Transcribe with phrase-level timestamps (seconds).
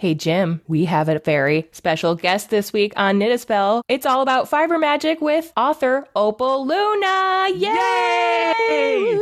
[0.00, 3.82] Hey Jim, we have a very special guest this week on Knit a Spell.
[3.86, 7.50] It's all about fiber magic with author Opal Luna.
[7.54, 7.58] Yay!
[7.58, 9.20] Yay!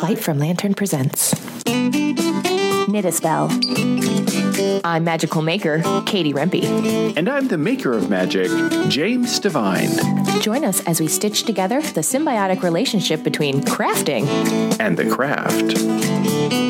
[0.00, 1.34] Light from Lantern presents
[1.66, 3.48] Knit a Spell.
[4.84, 7.16] I'm magical maker Katie Rempe.
[7.16, 8.48] And I'm the maker of magic,
[8.88, 9.90] James Devine.
[10.40, 14.28] Join us as we stitch together the symbiotic relationship between crafting
[14.78, 16.69] and the craft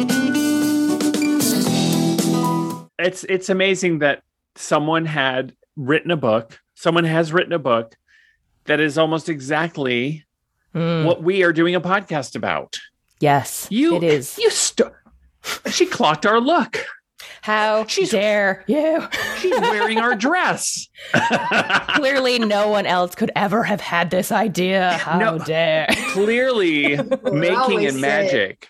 [3.04, 4.22] it's it's amazing that
[4.56, 7.96] someone had written a book someone has written a book
[8.64, 10.24] that is almost exactly
[10.74, 11.04] mm.
[11.04, 12.76] what we are doing a podcast about
[13.20, 14.92] yes you it is you st-
[15.70, 16.84] she clocked our look
[17.42, 19.06] how she's, dare you?
[19.38, 20.88] She's wearing our dress.
[21.94, 24.92] clearly, no one else could ever have had this idea.
[24.98, 25.86] How no, dare?
[26.12, 26.96] Clearly,
[27.32, 28.68] making and magic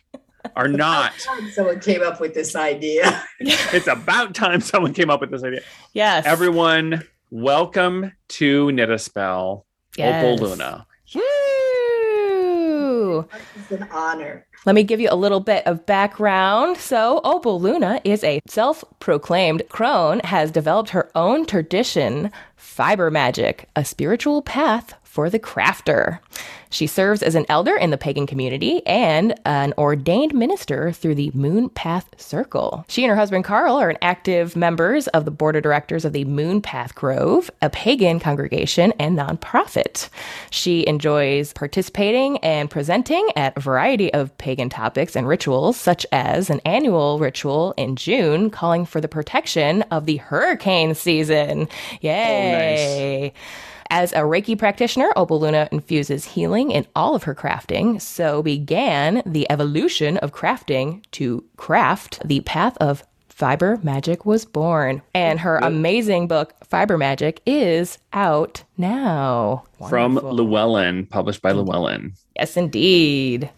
[0.57, 1.13] are not.
[1.53, 3.23] someone came up with this idea.
[3.41, 5.61] it's about time someone came up with this idea.
[5.93, 6.27] Yes.
[6.27, 10.25] Everyone, welcome to Knit a Spell, yes.
[10.25, 10.87] Opal Luna.
[11.15, 13.29] Woo!
[13.57, 14.47] It's an honor.
[14.67, 16.77] Let me give you a little bit of background.
[16.77, 23.69] So, Opal Luna is a self proclaimed crone, has developed her own tradition, fiber magic,
[23.75, 26.21] a spiritual path for the crafter.
[26.71, 31.33] She serves as an elder in the pagan community and an ordained minister through the
[31.35, 32.85] Moon Path Circle.
[32.87, 36.25] She and her husband Carl are active members of the board of directors of the
[36.27, 40.09] Moon Path Grove, a pagan congregation and nonprofit.
[40.51, 46.51] She enjoys participating and presenting at a variety of pagan topics and rituals, such as
[46.51, 51.69] an annual ritual in June calling for the protection of the hurricane season.
[52.01, 52.13] Yay!
[52.13, 53.33] Oh, nice.
[53.93, 58.01] As a Reiki practitioner, Opal Luna infuses healing in all of her crafting.
[58.01, 65.03] So began the evolution of crafting to craft the path of Fiber Magic was born.
[65.13, 69.65] And her amazing book, Fiber Magic, is out now.
[69.79, 69.89] Wonderful.
[69.89, 72.13] From Llewellyn, published by Llewellyn.
[72.37, 73.51] Yes, indeed.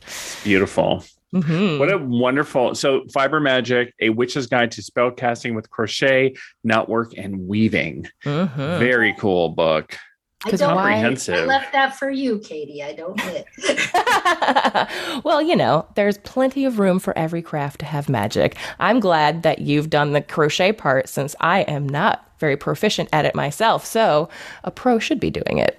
[0.45, 1.05] Beautiful.
[1.35, 1.79] Mm-hmm.
[1.79, 6.35] What a wonderful so fiber magic, a witch's guide to spell casting with crochet,
[6.67, 8.07] knotwork, and weaving.
[8.25, 8.79] Mm-hmm.
[8.79, 9.97] Very cool book.
[10.45, 11.35] I don't comprehensive.
[11.35, 12.83] I, I left that for you, Katie.
[12.83, 13.47] I don't knit.
[15.25, 18.57] well, you know, there's plenty of room for every craft to have magic.
[18.79, 23.25] I'm glad that you've done the crochet part since I am not very proficient at
[23.25, 23.85] it myself.
[23.87, 24.29] So
[24.65, 25.79] a pro should be doing it.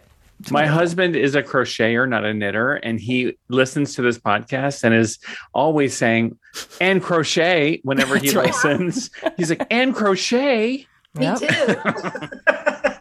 [0.51, 4.93] My husband is a crocheter, not a knitter, and he listens to this podcast and
[4.93, 5.19] is
[5.53, 6.37] always saying,
[6.81, 9.09] and crochet whenever he listens.
[9.37, 10.87] He's like, and crochet.
[11.15, 11.37] Me yep.
[11.37, 12.89] too.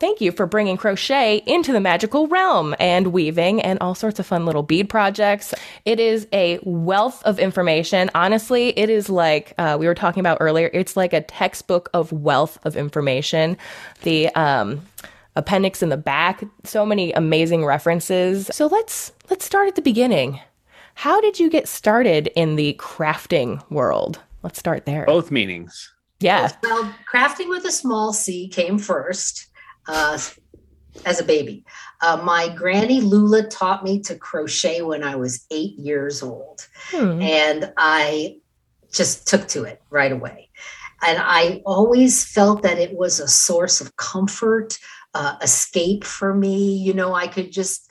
[0.00, 4.26] Thank you for bringing crochet into the magical realm and weaving and all sorts of
[4.26, 5.54] fun little bead projects.
[5.84, 8.10] It is a wealth of information.
[8.14, 12.12] Honestly, it is like uh, we were talking about earlier, it's like a textbook of
[12.12, 13.56] wealth of information.
[14.02, 14.82] The, um,
[15.36, 18.50] appendix in the back so many amazing references.
[18.52, 20.40] So let's let's start at the beginning.
[20.94, 24.20] How did you get started in the crafting world?
[24.42, 25.06] Let's start there.
[25.06, 25.92] Both meanings.
[26.20, 26.50] Yeah.
[26.62, 29.47] Well crafting with a small c came first
[29.88, 30.18] uh,
[31.04, 31.64] as a baby.
[32.00, 36.66] Uh, my granny Lula taught me to crochet when I was eight years old.
[36.90, 37.20] Hmm.
[37.20, 38.36] And I
[38.92, 40.50] just took to it right away.
[41.02, 44.78] And I always felt that it was a source of comfort,
[45.14, 46.76] uh, escape for me.
[46.76, 47.90] You know, I could just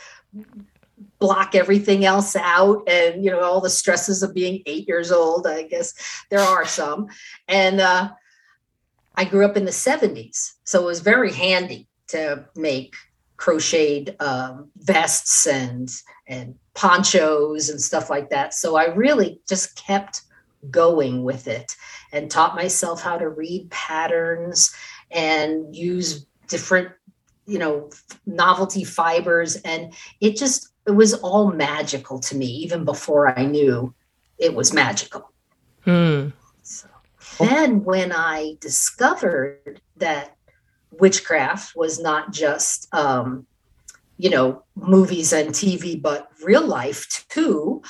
[1.19, 5.47] block everything else out and, you know, all the stresses of being eight years old.
[5.47, 5.93] I guess
[6.29, 7.07] there are some.
[7.47, 8.09] And, uh,
[9.15, 12.95] I grew up in the 70s, so it was very handy to make
[13.37, 15.89] crocheted um, vests and
[16.27, 18.53] and ponchos and stuff like that.
[18.53, 20.23] So I really just kept
[20.69, 21.75] going with it
[22.11, 24.75] and taught myself how to read patterns
[25.11, 26.89] and use different
[27.45, 27.89] you know
[28.25, 33.93] novelty fibers and it just it was all magical to me even before i knew
[34.37, 35.31] it was magical
[35.85, 36.29] hmm.
[37.39, 40.36] Then, when I discovered that
[40.91, 43.45] witchcraft was not just, um,
[44.17, 47.81] you know, movies and TV, but real life too,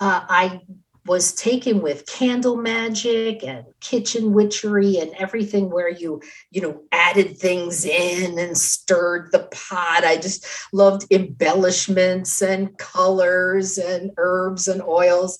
[0.00, 0.60] uh, I
[1.08, 7.36] was taken with candle magic and kitchen witchery and everything where you you know added
[7.38, 10.04] things in and stirred the pot.
[10.04, 15.38] I just loved embellishments and colors and herbs and oils.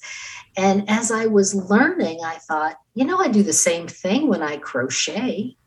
[0.56, 4.42] And as i was learning i thought you know i do the same thing when
[4.42, 5.57] i crochet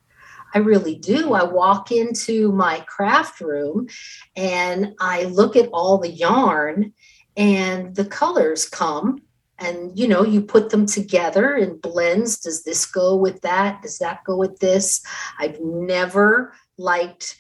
[0.54, 1.34] I really do.
[1.34, 3.88] I walk into my craft room
[4.36, 6.94] and I look at all the yarn
[7.38, 9.22] and the colors come
[9.58, 12.40] and you know you put them together in blends.
[12.40, 13.82] Does this go with that?
[13.82, 15.02] Does that go with this?
[15.40, 17.38] I've never liked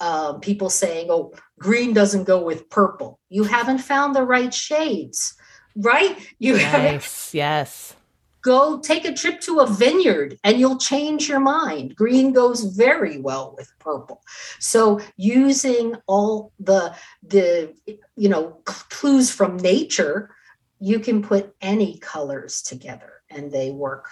[0.00, 3.18] uh, people saying oh green doesn't go with purple.
[3.28, 5.34] You haven't found the right shades
[5.76, 6.16] right?
[6.38, 7.96] You yes yes
[8.44, 13.18] go take a trip to a vineyard and you'll change your mind green goes very
[13.18, 14.22] well with purple
[14.58, 17.74] so using all the the
[18.16, 20.30] you know clues from nature
[20.80, 24.10] you can put any colors together and they work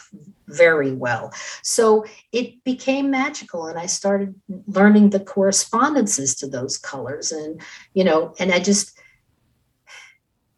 [0.48, 1.32] very well.
[1.62, 4.34] So it became magical and I started
[4.66, 7.60] learning the correspondences to those colors and
[7.94, 8.98] you know and I just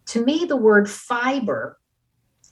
[0.06, 1.79] to me the word fiber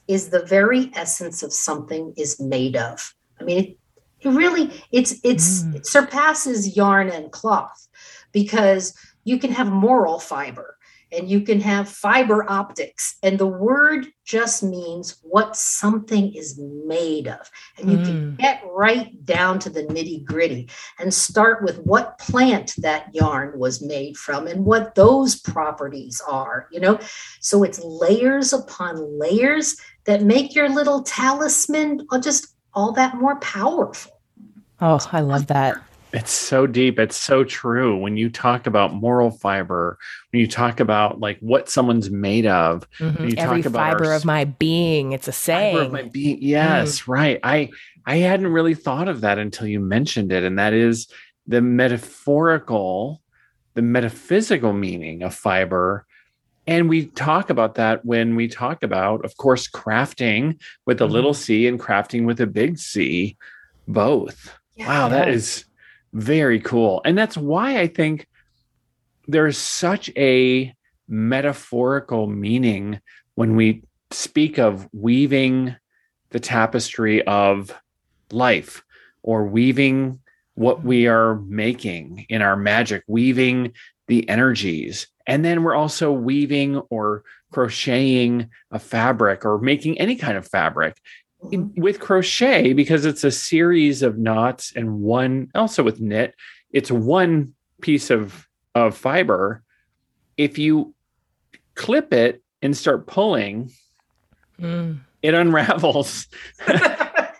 [0.07, 3.13] is the very essence of something is made of.
[3.39, 3.77] I mean it,
[4.21, 5.75] it really it's it's mm.
[5.75, 7.87] it surpasses yarn and cloth
[8.31, 10.77] because you can have moral fiber
[11.13, 13.17] and you can have fiber optics.
[13.23, 17.49] And the word just means what something is made of.
[17.77, 18.05] And you mm.
[18.05, 20.69] can get right down to the nitty gritty
[20.99, 26.67] and start with what plant that yarn was made from and what those properties are,
[26.71, 26.99] you know?
[27.39, 34.11] So it's layers upon layers that make your little talisman just all that more powerful.
[34.81, 35.81] Oh, I love that.
[36.13, 36.99] It's so deep.
[36.99, 37.97] It's so true.
[37.97, 39.97] When you talk about moral fiber,
[40.31, 43.33] when you talk about like what someone's made of, mm-hmm.
[43.35, 45.75] every fiber our, of my being, it's a saying.
[45.75, 46.37] Fiber of my being.
[46.39, 47.07] Yes, mm.
[47.07, 47.39] right.
[47.43, 47.71] I
[48.05, 51.07] I hadn't really thought of that until you mentioned it, and that is
[51.47, 53.19] the metaphorical,
[53.73, 56.05] the metaphysical meaning of fiber.
[56.67, 61.11] And we talk about that when we talk about, of course, crafting with a mm.
[61.11, 63.35] little c and crafting with a big C,
[63.87, 64.53] both.
[64.75, 64.87] Yeah.
[64.87, 65.65] Wow, that is
[66.13, 67.01] very cool.
[67.03, 68.27] And that's why I think
[69.27, 70.73] there's such a
[71.07, 72.99] metaphorical meaning
[73.35, 75.75] when we speak of weaving
[76.29, 77.75] the tapestry of
[78.31, 78.83] life
[79.21, 80.19] or weaving
[80.55, 83.73] what we are making in our magic, weaving
[84.07, 85.07] the energies.
[85.25, 90.97] And then we're also weaving or crocheting a fabric or making any kind of fabric
[91.51, 96.35] with crochet because it's a series of knots and one also with knit
[96.73, 99.63] it's one piece of of fiber.
[100.35, 100.95] If you
[101.75, 103.71] clip it and start pulling
[104.59, 104.99] mm.
[105.21, 106.27] it unravels.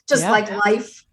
[0.07, 0.31] Just yeah.
[0.31, 1.05] like life.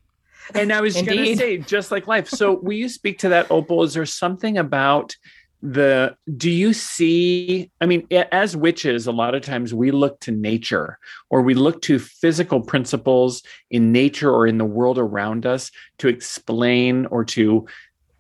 [0.53, 2.29] And i was going to say just like life.
[2.29, 3.85] So will you speak to that opal?
[3.85, 5.15] Is there something about
[5.63, 10.31] the do you see i mean as witches a lot of times we look to
[10.31, 10.99] nature
[11.29, 16.09] or we look to physical principles in nature or in the world around us to
[16.09, 17.67] explain or to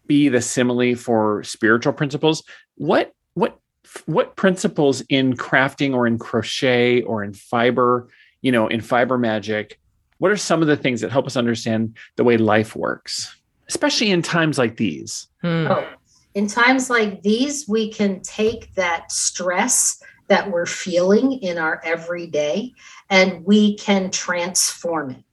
[0.07, 2.43] be the simile for spiritual principles
[2.75, 3.59] what what
[4.05, 8.09] what principles in crafting or in crochet or in fiber
[8.43, 9.79] you know in fiber magic
[10.19, 13.35] what are some of the things that help us understand the way life works
[13.67, 15.67] especially in times like these hmm.
[15.71, 15.89] oh
[16.35, 22.73] in times like these, we can take that stress that we're feeling in our everyday
[23.09, 25.25] and we can transform it.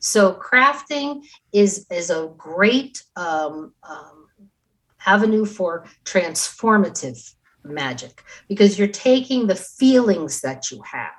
[0.00, 4.28] So, crafting is, is a great um, um,
[5.04, 11.10] avenue for transformative magic because you're taking the feelings that you have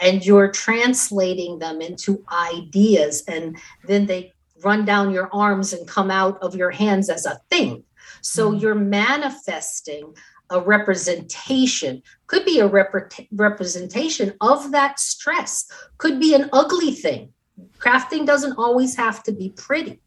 [0.00, 3.56] and you're translating them into ideas and
[3.86, 4.32] then they
[4.62, 7.84] run down your arms and come out of your hands as a thing
[8.24, 8.58] so mm-hmm.
[8.58, 10.14] you're manifesting
[10.50, 15.66] a representation, could be a rep- representation of that stress,
[15.98, 17.32] could be an ugly thing.
[17.78, 20.00] Crafting doesn't always have to be pretty,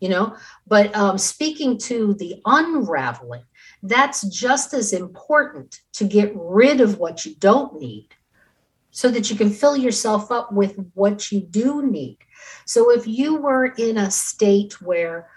[0.00, 3.44] you know, but um, speaking to the unraveling,
[3.82, 8.08] that's just as important to get rid of what you don't need
[8.92, 12.18] so that you can fill yourself up with what you do need.
[12.64, 15.28] So if you were in a state where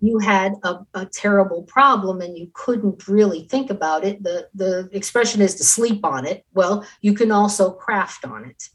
[0.00, 4.22] you had a, a, terrible problem and you couldn't really think about it.
[4.22, 6.44] The the expression is to sleep on it.
[6.54, 8.68] Well you can also craft on it.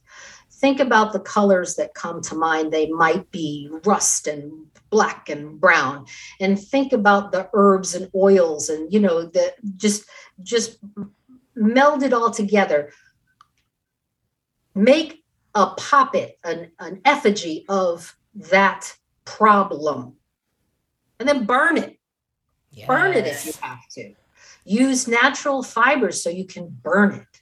[0.51, 2.72] Think about the colors that come to mind.
[2.72, 4.51] They might be rust and
[4.89, 6.05] black and brown.
[6.39, 10.05] And think about the herbs and oils and you know the just
[10.41, 10.77] just
[11.55, 12.91] meld it all together.
[14.75, 15.24] Make
[15.55, 20.15] a poppet an, an effigy of that problem
[21.19, 21.99] and then burn it.
[22.71, 22.88] Yes.
[22.88, 24.13] Burn it if you have to.
[24.65, 27.41] Use natural fibers so you can burn it.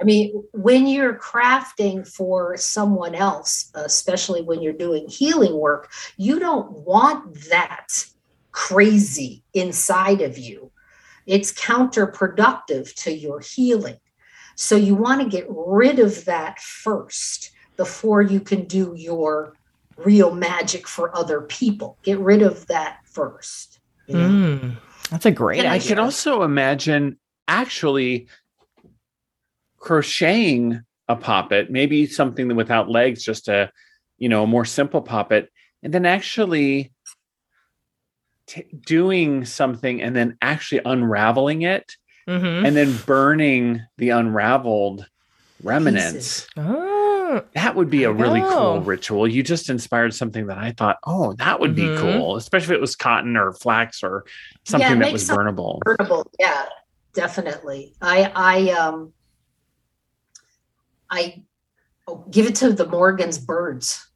[0.00, 6.40] I mean, when you're crafting for someone else, especially when you're doing healing work, you
[6.40, 7.88] don't want that
[8.50, 10.72] crazy inside of you.
[11.26, 13.98] It's counterproductive to your healing.
[14.56, 19.56] So you want to get rid of that first before you can do your
[19.96, 21.98] real magic for other people.
[22.02, 23.80] Get rid of that first.
[24.06, 24.28] You know?
[24.28, 24.76] Mm,
[25.10, 28.26] that's a great And I could also imagine actually
[29.78, 33.70] crocheting a poppet, maybe something without legs, just a
[34.18, 35.50] you know a more simple poppet,
[35.82, 36.92] and then actually
[38.46, 41.96] t- doing something and then actually unraveling it
[42.28, 42.66] Mhm.
[42.66, 45.06] and then burning the unraveled
[45.62, 46.46] remnants.
[46.56, 46.93] Oh,
[47.54, 49.26] That would be a really cool ritual.
[49.28, 51.98] You just inspired something that I thought, oh, that would be Mhm.
[52.00, 54.24] cool, especially if it was cotton or flax or
[54.64, 55.78] something that was some- burnable.
[55.86, 56.66] Burnable, yeah,
[57.14, 57.94] definitely.
[58.00, 59.12] I I um
[61.10, 61.42] I
[62.06, 64.06] oh, give it to the Morgan's birds.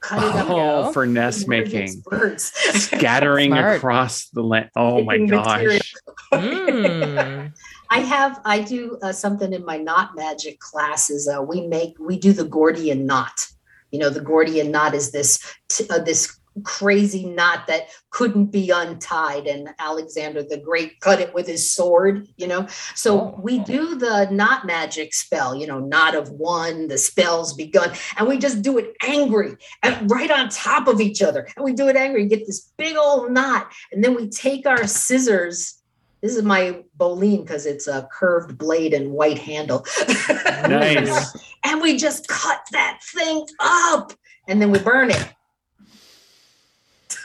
[0.00, 0.46] Cut it up.
[0.48, 0.92] Oh, go.
[0.92, 2.44] for nest making, birds.
[2.52, 4.70] scattering across the land.
[4.76, 5.92] Oh my gosh.
[6.32, 7.52] Mm.
[7.90, 11.28] I have I do uh, something in my knot magic classes.
[11.28, 13.46] Uh, we make we do the Gordian knot.
[13.90, 18.68] You know, the Gordian knot is this t- uh, this crazy knot that couldn't be
[18.70, 22.26] untied, and Alexander the Great cut it with his sword.
[22.36, 23.40] You know, so Oh.
[23.40, 25.54] we do the knot magic spell.
[25.54, 30.10] You know, knot of one, the spell's begun, and we just do it angry and
[30.10, 33.30] right on top of each other, and we do it angry, get this big old
[33.30, 35.77] knot, and then we take our scissors
[36.22, 39.84] this is my Boline because it's a curved blade and white handle.
[40.68, 41.36] Nice.
[41.64, 44.12] and we just cut that thing up
[44.48, 45.28] and then we burn it.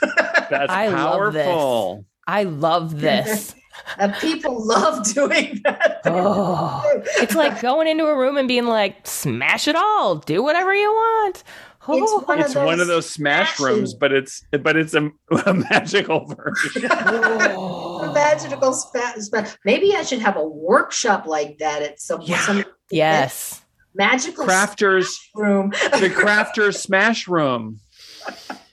[0.50, 1.44] That's I love this.
[1.44, 2.06] powerful.
[2.26, 3.54] I love this.
[3.98, 6.00] And people love doing that.
[6.06, 6.82] Oh,
[7.18, 10.90] it's like going into a room and being like, smash it all, do whatever you
[10.90, 11.42] want.
[11.86, 15.10] Oh, one It's one of those smash smashing- rooms, but it's but it's a,
[15.46, 16.90] a magical version.
[16.90, 22.38] A magical spa, spa- Maybe I should have a workshop like that at some, Yeah.
[22.40, 23.62] some yes.
[23.94, 25.70] magical Crafters, room.
[26.00, 27.80] the crafters smash room.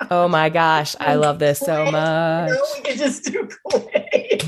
[0.10, 2.50] Oh my gosh, I love this so You much.
[2.50, 4.39] know, we can just do clay.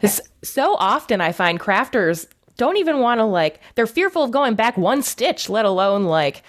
[0.00, 2.26] This- so often I find crafters
[2.56, 6.42] don't even want to like they're fearful of going back one stitch, let alone like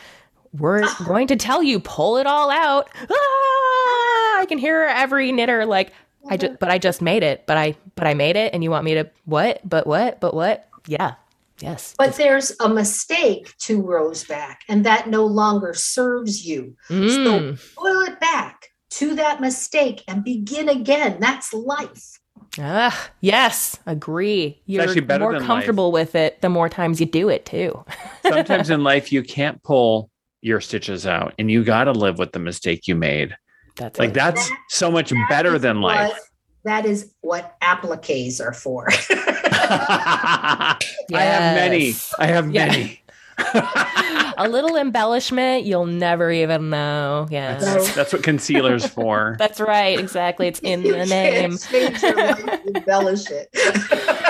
[0.54, 2.90] we're going to tell you pull it all out.
[3.10, 4.40] Ah!
[4.40, 5.94] I can hear every knitter like
[6.30, 8.72] I just but I just made it, but I but I made it and you
[8.72, 9.62] want me to what?
[9.68, 10.20] But what?
[10.20, 10.68] But what?
[10.88, 11.16] Yeah.
[11.60, 11.94] Yes.
[11.98, 16.76] But there's a mistake two rows back, and that no longer serves you.
[16.90, 17.76] Mm.
[17.76, 21.18] Pull it back to that mistake and begin again.
[21.20, 22.20] That's life.
[22.60, 24.62] Ah, yes, agree.
[24.66, 25.48] You're actually better more than life.
[25.48, 27.86] comfortable with it the more times you do it too.
[28.24, 30.11] Sometimes in life you can't pull
[30.42, 33.36] your stitches out, and you got to live with the mistake you made.
[33.78, 34.14] That's Like it.
[34.16, 36.20] that's That- so much That better than what- life.
[36.64, 38.88] That is what appliques are for.
[39.10, 40.78] I
[41.10, 41.96] have many.
[42.20, 42.68] I have Yeah.
[42.68, 43.02] many.
[44.38, 47.28] a little embellishment, you'll never even know.
[47.32, 47.58] Yeah.
[47.58, 49.36] That's, that's what concealer's for.
[49.40, 50.00] That's right.
[50.00, 50.48] Exactly.
[50.48, 51.58] It's in You the can't name.
[51.72, 53.50] your life, embellish it.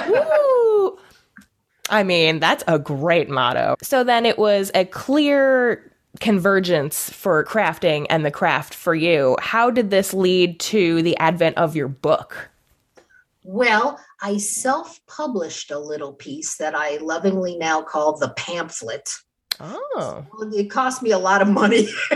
[0.10, 0.98] Woo!
[1.89, 3.75] I mean, that's a great motto.
[3.84, 9.38] So then it was a clear convergence for crafting and the craft for you.
[9.39, 12.50] How did this lead to the advent of your book?
[13.44, 19.10] Well, I self published a little piece that I lovingly now call the pamphlet.
[19.60, 20.25] Oh.
[20.34, 21.88] Well, It cost me a lot of money.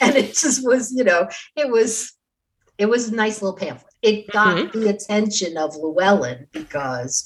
[0.00, 2.12] and it just was, you know, it was
[2.78, 3.92] it was a nice little pamphlet.
[4.02, 4.80] It got mm-hmm.
[4.80, 7.24] the attention of Llewellyn because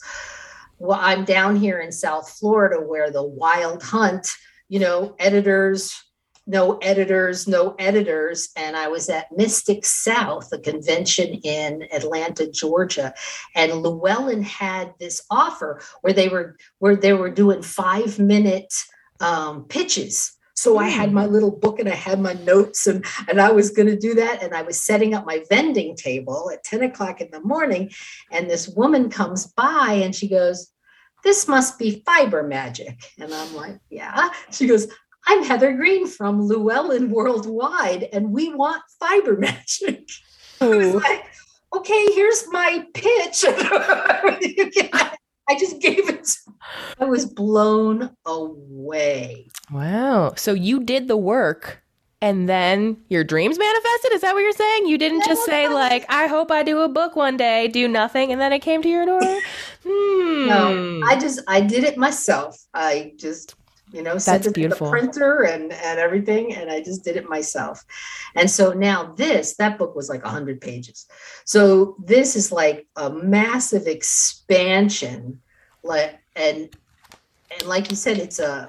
[0.78, 4.28] well, I'm down here in South Florida where the wild hunt,
[4.68, 6.02] you know, editors,
[6.46, 8.50] no editors, no editors.
[8.56, 13.12] And I was at Mystic South, a convention in Atlanta, Georgia.
[13.54, 18.72] And Llewellyn had this offer where they were where they were doing five minute
[19.20, 20.32] um, pitches.
[20.54, 23.70] So I had my little book and I had my notes and, and I was
[23.70, 24.42] going to do that.
[24.42, 27.90] And I was setting up my vending table at 10 o'clock in the morning.
[28.32, 30.72] And this woman comes by and she goes,
[31.26, 33.02] This must be fiber magic.
[33.18, 34.28] And I'm like, Yeah.
[34.52, 34.86] She goes,
[35.26, 40.08] I'm Heather Greene from Llewellyn Worldwide and we want fiber magic.
[40.60, 40.98] I was oh.
[40.98, 41.24] like,
[41.74, 43.44] okay, here's my pitch.
[45.48, 46.30] I just gave it.
[47.00, 49.48] I was blown away.
[49.72, 50.34] Wow.
[50.36, 51.82] So you did the work
[52.26, 54.12] and then your dreams manifested?
[54.12, 54.88] Is that what you're saying?
[54.88, 58.32] You didn't just say, like, I hope I do a book one day, do nothing,
[58.32, 59.20] and then it came to your door?
[59.88, 60.48] Hmm.
[60.48, 62.58] No, I just I did it myself.
[62.74, 63.54] I just
[63.92, 64.90] you know sent That's it beautiful.
[64.90, 67.84] to the printer and and everything, and I just did it myself.
[68.34, 71.06] And so now this that book was like hundred pages.
[71.44, 75.40] So this is like a massive expansion,
[75.84, 76.74] like and
[77.52, 78.68] and like you said, it's a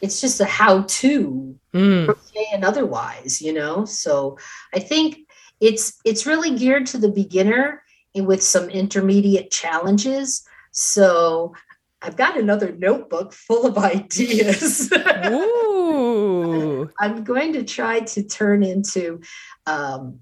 [0.00, 2.16] it's just a how-to Mm.
[2.52, 3.84] and otherwise, you know.
[3.84, 4.38] So
[4.74, 5.18] I think
[5.60, 7.82] it's it's really geared to the beginner
[8.14, 10.42] and with some intermediate challenges.
[10.72, 11.54] So
[12.00, 14.90] I've got another notebook full of ideas.
[14.92, 16.90] Ooh.
[16.98, 19.20] I'm going to try to turn into
[19.66, 20.20] um,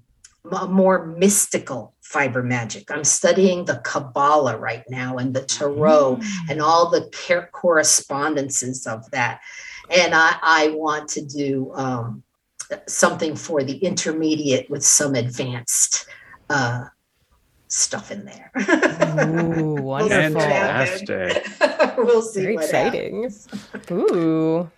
[0.51, 2.89] a more mystical fiber magic.
[2.89, 9.11] I'm studying the Kabbalah right now and the Tarot and all the car- correspondences of
[9.11, 9.41] that.
[9.89, 12.23] And I, I want to do um,
[12.87, 16.05] something for the intermediate with some advanced
[16.49, 16.85] uh,
[17.67, 18.51] stuff in there.
[18.55, 20.41] Ooh, We'll see what wonderful.
[20.41, 21.09] happens.
[21.97, 22.41] we'll see.
[22.41, 23.23] Very what exciting.
[23.23, 23.47] happens.
[23.91, 24.71] Ooh.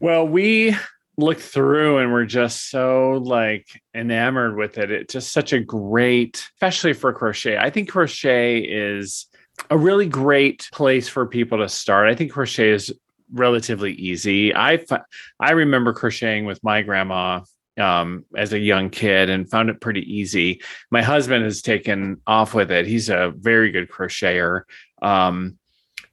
[0.00, 0.74] Well, we
[1.20, 4.90] looked through and we're just so like enamored with it.
[4.90, 7.56] It's just such a great, especially for crochet.
[7.56, 9.26] I think crochet is
[9.70, 12.08] a really great place for people to start.
[12.08, 12.92] I think crochet is
[13.32, 14.54] relatively easy.
[14.54, 14.84] I
[15.38, 17.42] I remember crocheting with my grandma
[17.78, 20.62] um, as a young kid and found it pretty easy.
[20.90, 22.86] My husband has taken off with it.
[22.86, 24.62] He's a very good crocheter.
[25.02, 25.58] Um,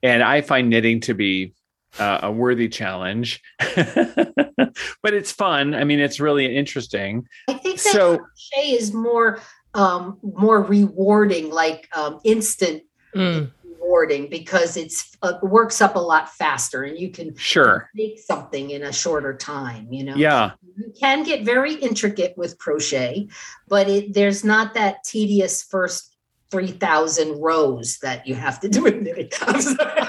[0.03, 1.53] and I find knitting to be
[1.99, 5.73] uh, a worthy challenge, but it's fun.
[5.75, 7.27] I mean, it's really interesting.
[7.47, 9.39] I think that So- crochet is more
[9.73, 12.83] um, more rewarding, like um, instant
[13.15, 13.51] Mm.
[13.63, 17.89] rewarding, because it's uh, works up a lot faster, and you can Sure.
[17.95, 19.87] make something in a shorter time.
[19.91, 20.51] You know, Yeah.
[20.77, 23.27] you can get very intricate with crochet,
[23.67, 26.15] but it, there's not that tedious first
[26.51, 29.29] three thousand rows that you have to do in knitting.
[29.41, 30.01] I'm sorry.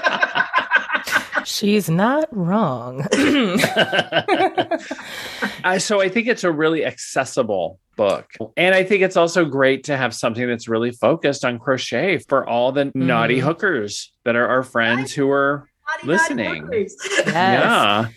[1.49, 3.05] She's not wrong.
[5.63, 8.31] Uh, so I think it's a really accessible book.
[8.55, 12.47] And I think it's also great to have something that's really focused on crochet for
[12.47, 13.43] all the naughty Mhm.
[13.43, 15.67] hookers that are our friends who are
[16.05, 16.63] Naughty, naughty Listening.
[16.63, 16.95] workers.
[17.09, 17.27] Yes.
[17.27, 18.07] yeah.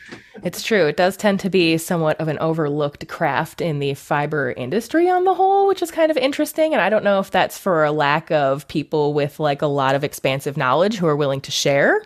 [0.43, 0.87] It's true.
[0.87, 5.25] It does tend to be somewhat of an overlooked craft in the fiber industry on
[5.25, 6.73] the whole, which is kind of interesting.
[6.73, 9.95] And I don't know if that's for a lack of people with like a lot
[9.95, 12.03] of expansive knowledge who are willing to share.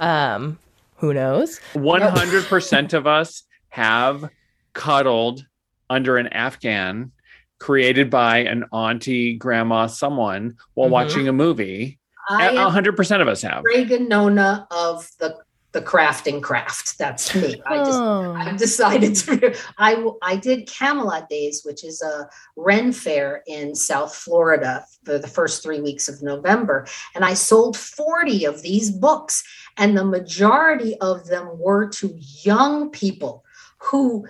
[0.00, 0.58] Um,
[0.96, 1.60] who knows?
[1.74, 4.28] 100% of us have
[4.74, 5.46] cuddled
[5.90, 7.12] under an Afghan
[7.58, 10.92] created by an auntie, grandma, someone while Mhm.
[10.92, 11.98] watching a movie.
[12.28, 13.62] I A am 100% of us have.
[13.64, 15.36] Reagan Nona of the
[15.74, 16.96] the crafting craft.
[16.98, 17.60] That's me.
[17.66, 18.32] I just Oh.
[18.32, 19.54] I've decided to.
[19.76, 25.28] I I did Camelot Days, which is a Ren fair in South Florida for the
[25.28, 29.42] first three weeks of November, and I sold forty of these books,
[29.76, 33.44] and the majority of them were to young people
[33.78, 34.26] who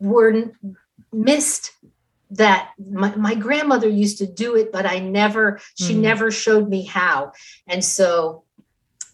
[0.00, 0.50] were
[1.12, 1.72] missed
[2.30, 6.00] that my, my grandmother used to do it but i never she Mm.
[6.00, 7.32] never showed me how
[7.66, 8.44] and so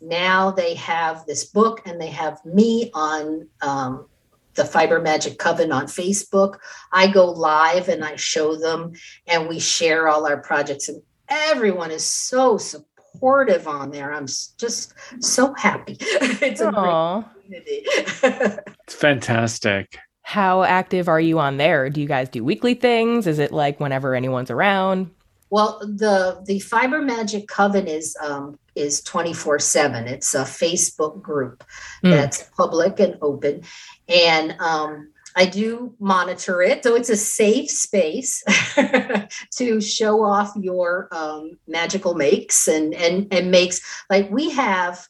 [0.08, 4.06] now they have this book and they have me on um,
[4.54, 6.58] the fiber magic coven on facebook
[6.92, 8.92] i go live and i show them
[9.26, 14.26] and we share all our projects and everyone is so supportive on there i'm
[14.58, 19.98] just so happy it's a great community It's fantastic.
[20.22, 21.88] How active are you on there?
[21.90, 23.26] Do you guys do weekly things?
[23.26, 25.10] Is it like whenever anyone's around?
[25.50, 30.06] Well, the the Fiber Magic Coven is um, is twenty four seven.
[30.06, 31.64] It's a Facebook group
[32.02, 32.10] Mm.
[32.10, 33.62] that's public and open,
[34.08, 38.42] and um, I do monitor it, so it's a safe space
[39.56, 43.80] to show off your um, magical makes and and and makes.
[44.10, 45.08] Like we have,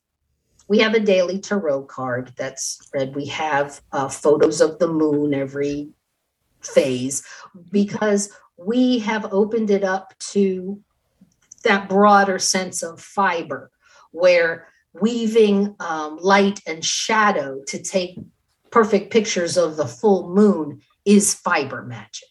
[0.68, 3.14] we have a daily tarot card that's read.
[3.14, 5.90] We have uh, photos of the moon every
[6.62, 7.22] phase
[7.70, 10.80] because we have opened it up to
[11.64, 13.70] that broader sense of fiber
[14.12, 18.18] where weaving um, light and shadow to take
[18.70, 22.28] perfect pictures of the full moon is fiber magic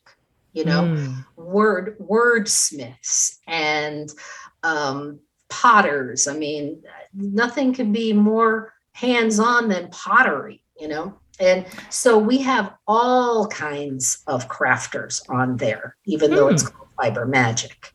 [0.53, 0.83] you know?
[0.83, 1.25] Mm.
[1.35, 4.11] word wordsmiths and
[4.61, 5.19] um,
[5.49, 6.27] potters.
[6.27, 11.13] I mean nothing can be more hands-on than pottery you know?
[11.39, 17.25] And so we have all kinds of crafters on there even though it's called fiber
[17.25, 17.92] magic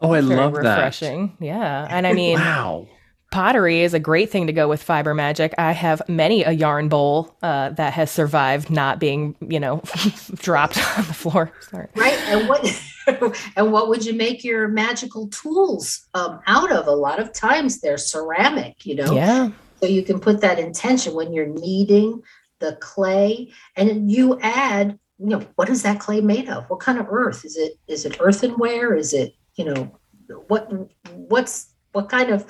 [0.00, 0.58] Oh, I Very love that.
[0.76, 1.36] refreshing.
[1.40, 1.86] Yeah.
[1.90, 2.86] And I mean, Wow.
[3.30, 5.54] pottery is a great thing to go with fiber magic.
[5.58, 9.82] I have many a yarn bowl uh, that has survived not being, you know,
[10.36, 11.52] dropped on the floor.
[11.70, 11.88] Sorry.
[11.94, 12.82] right and what
[13.56, 17.80] and what would you make your magical tools um, out of a lot of times
[17.80, 19.50] they're ceramic you know Yeah.
[19.80, 22.20] so you can put that intention when you're kneading
[22.58, 26.98] the clay and you add you know what is that clay made of what kind
[26.98, 29.98] of earth is it is it earthenware is it you know
[30.46, 30.72] what
[31.14, 32.46] what's what kind of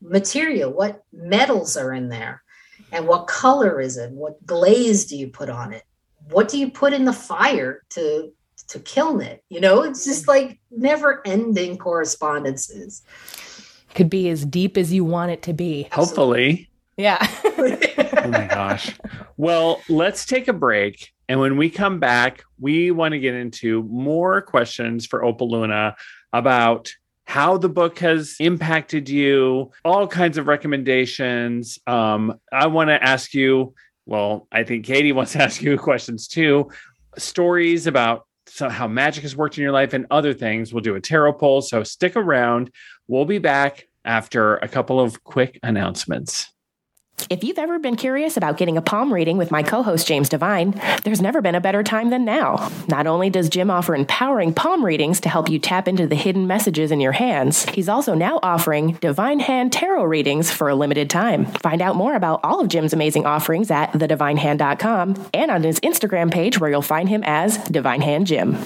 [0.00, 2.42] material, what metals are in there,
[2.90, 4.10] and what color is it?
[4.10, 5.84] What glaze do you put on it?
[6.30, 8.32] What do you put in the fire to
[8.68, 9.44] to kiln it?
[9.48, 10.46] You know, it's just mm-hmm.
[10.48, 13.02] like never ending correspondences.
[13.94, 15.88] Could be as deep as you want it to be.
[15.92, 16.68] Hopefully.
[16.96, 17.18] Yeah.
[17.44, 18.96] oh my gosh.
[19.36, 21.12] Well, let's take a break.
[21.28, 25.96] And when we come back, we want to get into more questions for Opal Luna
[26.32, 26.92] about
[27.24, 31.78] how the book has impacted you, all kinds of recommendations.
[31.86, 33.74] Um, I want to ask you,
[34.06, 36.70] well, I think Katie wants to ask you questions too,
[37.18, 40.72] stories about so how magic has worked in your life and other things.
[40.72, 41.62] We'll do a tarot poll.
[41.62, 42.70] So stick around.
[43.08, 46.52] We'll be back after a couple of quick announcements.
[47.28, 50.28] If you've ever been curious about getting a palm reading with my co host James
[50.28, 52.70] Devine, there's never been a better time than now.
[52.86, 56.46] Not only does Jim offer empowering palm readings to help you tap into the hidden
[56.46, 61.10] messages in your hands, he's also now offering Divine Hand Tarot readings for a limited
[61.10, 61.46] time.
[61.46, 66.30] Find out more about all of Jim's amazing offerings at thedivinehand.com and on his Instagram
[66.30, 68.56] page where you'll find him as Divine Hand Jim.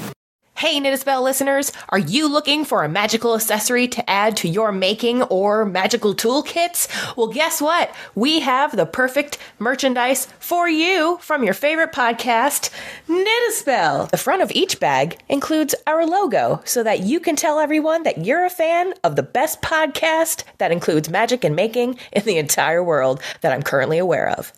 [0.61, 5.23] Hey, Knit-A-Spell listeners, are you looking for a magical accessory to add to your making
[5.23, 7.17] or magical toolkits?
[7.17, 7.91] Well, guess what?
[8.15, 12.69] We have the perfect merchandise for you from your favorite podcast,
[13.09, 14.09] Knit-A-Spell.
[14.09, 18.27] The front of each bag includes our logo so that you can tell everyone that
[18.27, 22.85] you're a fan of the best podcast that includes magic and making in the entire
[22.85, 24.53] world that I'm currently aware of.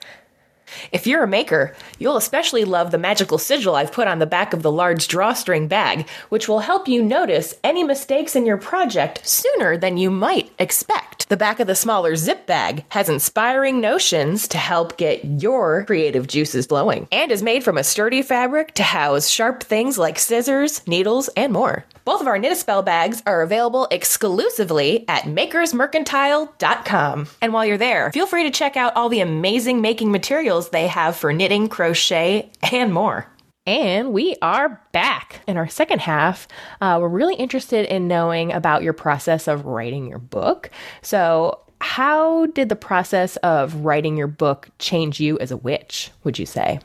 [0.90, 4.52] If you're a maker, you'll especially love the magical sigil I've put on the back
[4.52, 9.26] of the large drawstring bag, which will help you notice any mistakes in your project
[9.26, 11.28] sooner than you might expect.
[11.28, 16.26] The back of the smaller zip bag has inspiring notions to help get your creative
[16.26, 20.86] juices flowing, and is made from a sturdy fabric to house sharp things like scissors,
[20.86, 21.84] needles, and more.
[22.04, 27.28] Both of our Knit a Spell bags are available exclusively at makersmercantile.com.
[27.40, 30.88] And while you're there, feel free to check out all the amazing making materials they
[30.88, 33.28] have for knitting, crochet, and more.
[33.64, 36.48] And we are back in our second half.
[36.80, 40.70] Uh, we're really interested in knowing about your process of writing your book.
[41.00, 46.38] So, how did the process of writing your book change you as a witch, would
[46.38, 46.80] you say?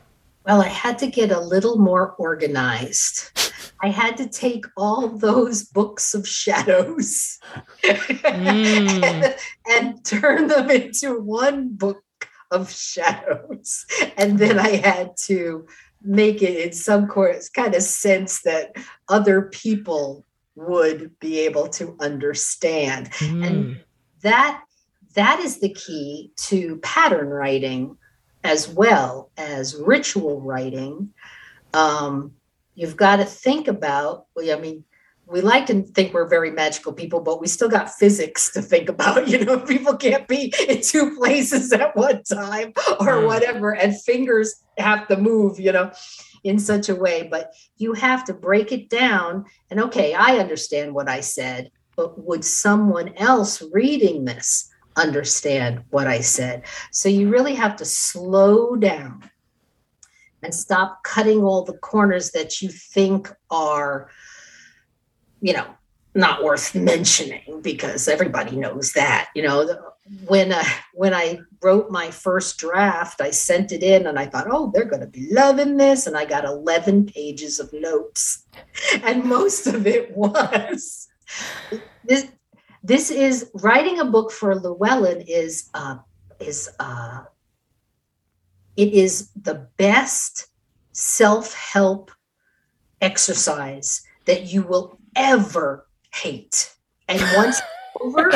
[0.47, 3.37] Well, I had to get a little more organized.
[3.83, 7.37] I had to take all those books of shadows
[7.83, 9.03] mm.
[9.03, 9.35] and,
[9.69, 12.01] and turn them into one book
[12.49, 13.85] of shadows.
[14.15, 15.67] And then I had to
[16.01, 18.73] make it in some course kind of sense that
[19.09, 23.11] other people would be able to understand.
[23.15, 23.45] Mm.
[23.45, 23.83] And
[24.21, 24.63] that
[25.15, 27.97] that is the key to pattern writing
[28.47, 31.13] as well as ritual writing,
[31.73, 32.31] um,
[32.75, 34.85] you've got to think about, I mean,
[35.25, 38.87] we like to think we're very magical people, but we still got physics to think
[38.87, 39.27] about.
[39.27, 43.27] You know, people can't be in two places at one time or mm.
[43.27, 45.91] whatever, and fingers have to move, you know,
[46.45, 47.27] in such a way.
[47.29, 49.43] But you have to break it down.
[49.69, 56.07] And okay, I understand what I said, but would someone else reading this understand what
[56.07, 56.63] I said.
[56.91, 59.29] So you really have to slow down
[60.43, 64.09] and stop cutting all the corners that you think are,
[65.41, 65.67] you know,
[66.13, 69.29] not worth mentioning because everybody knows that.
[69.35, 69.79] You know,
[70.25, 74.47] when uh, when I wrote my first draft, I sent it in and I thought,
[74.49, 78.45] oh, they're going to be loving this, and I got eleven pages of notes,
[79.03, 81.07] and most of it was
[82.03, 82.27] this
[82.87, 85.97] this is writing a book for Llewellyn is uh,
[86.39, 87.23] is uh,
[88.77, 90.47] it is the best
[90.93, 92.11] self help
[93.01, 96.73] exercise that you will ever hate,
[97.09, 97.61] and once
[98.01, 98.31] over,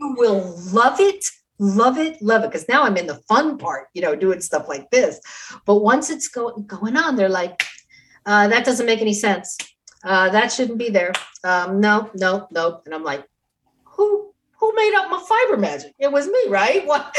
[0.00, 1.24] you will love it.
[1.58, 2.48] Love it, love it.
[2.50, 5.18] Because now I'm in the fun part, you know, doing stuff like this.
[5.64, 7.64] But once it's go- going on, they're like,
[8.26, 9.56] uh, that doesn't make any sense.
[10.04, 11.12] Uh, that shouldn't be there.
[11.44, 12.82] Um, no, no, no.
[12.84, 13.24] And I'm like,
[14.58, 15.94] who made up my fiber magic?
[15.98, 16.86] It was me, right?
[16.86, 17.14] What?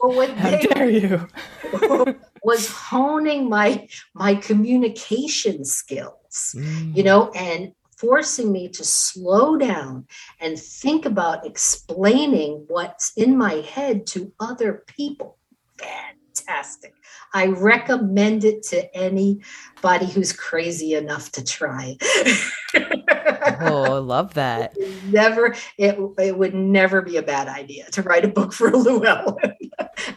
[0.00, 1.28] well, what How dare you?
[2.44, 6.96] was honing my my communication skills, mm.
[6.96, 10.06] you know, and forcing me to slow down
[10.40, 15.38] and think about explaining what's in my head to other people.
[15.78, 16.94] Fantastic.
[17.32, 21.96] I recommend it to anybody who's crazy enough to try.
[23.60, 24.76] oh, I love that.
[25.06, 29.54] Never, it, it would never be a bad idea to write a book for Llewellyn.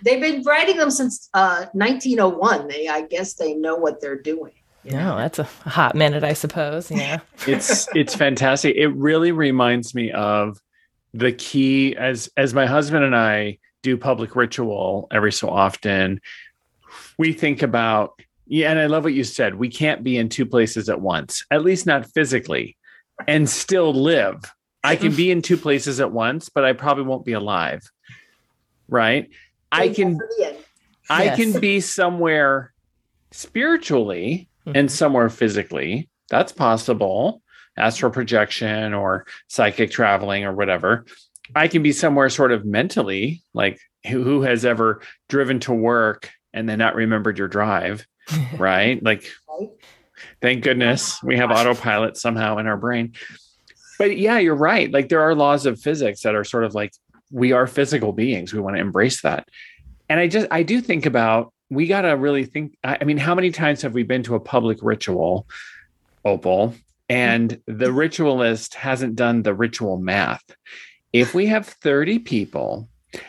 [0.03, 2.67] They've been writing them since uh, 1901.
[2.67, 4.53] They, I guess, they know what they're doing.
[4.83, 6.89] No, that's a hot minute, I suppose.
[6.89, 8.75] Yeah, it's it's fantastic.
[8.75, 10.61] It really reminds me of
[11.13, 16.21] the key as as my husband and I do public ritual every so often,
[17.17, 19.55] we think about yeah, and I love what you said.
[19.55, 22.76] We can't be in two places at once, at least not physically,
[23.27, 24.43] and still live.
[24.83, 27.89] I can be in two places at once, but I probably won't be alive.
[28.89, 29.29] Right?
[29.71, 30.19] I can
[31.09, 32.73] I can be somewhere
[33.31, 34.87] spiritually and mm-hmm.
[34.87, 36.09] somewhere physically.
[36.29, 37.41] That's possible.
[37.77, 41.05] Astral projection or psychic traveling or whatever.
[41.55, 46.31] I can be somewhere sort of mentally, like who, who has ever driven to work
[46.53, 48.05] and then not remembered your drive,
[48.57, 49.01] right?
[49.03, 49.69] Like, Right.
[50.41, 53.13] Thank goodness we have autopilot somehow in our brain.
[53.97, 54.91] But yeah, you're right.
[54.91, 56.93] Like, there are laws of physics that are sort of like
[57.31, 58.53] we are physical beings.
[58.53, 59.47] We want to embrace that.
[60.09, 62.77] And I just, I do think about we got to really think.
[62.83, 65.47] I mean, how many times have we been to a public ritual,
[66.23, 66.73] Opal,
[67.09, 70.43] and the ritualist hasn't done the ritual math?
[71.11, 72.87] If we have 30 people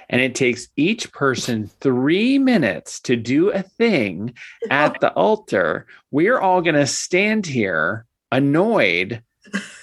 [0.09, 4.35] and it takes each person three minutes to do a thing
[4.71, 9.23] at the altar, we're all going to stand here annoyed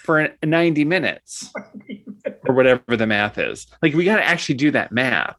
[0.04, 1.52] for 90 minutes
[2.48, 3.68] or whatever the math is.
[3.82, 5.38] Like, we got to actually do that math.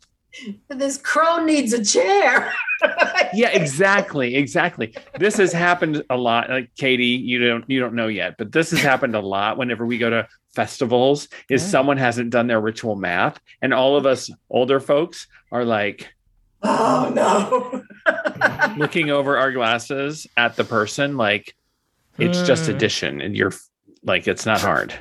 [0.68, 2.52] This crone needs a chair.
[3.34, 8.06] yeah exactly exactly this has happened a lot like katie you don't you don't know
[8.06, 11.68] yet but this has happened a lot whenever we go to festivals is Yeah.
[11.68, 16.08] someone hasn't done their ritual math and all of us older folks are like
[16.62, 17.82] Oh no.
[18.76, 21.54] looking over our glasses at the person like
[22.18, 22.74] it's just Mm.
[22.74, 23.52] addition and you're
[24.02, 24.94] like it's not hard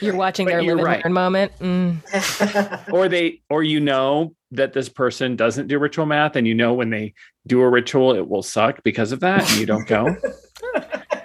[0.00, 1.04] You're watching But their you're live and right.
[1.04, 1.52] learn moment.
[1.58, 2.92] Mm.
[2.92, 6.74] or they or you know that this person doesn't do ritual math and you know
[6.74, 7.14] when they
[7.46, 10.14] do a ritual it will suck because of that and you don't go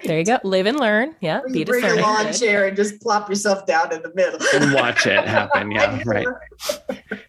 [0.06, 0.40] There you go.
[0.44, 1.16] Live and learn.
[1.20, 1.40] Yeah.
[1.42, 4.40] Or Be you bring your lawn chair and just plop yourself down in the middle.
[4.54, 5.72] And watch it happen.
[5.72, 6.28] Yeah right.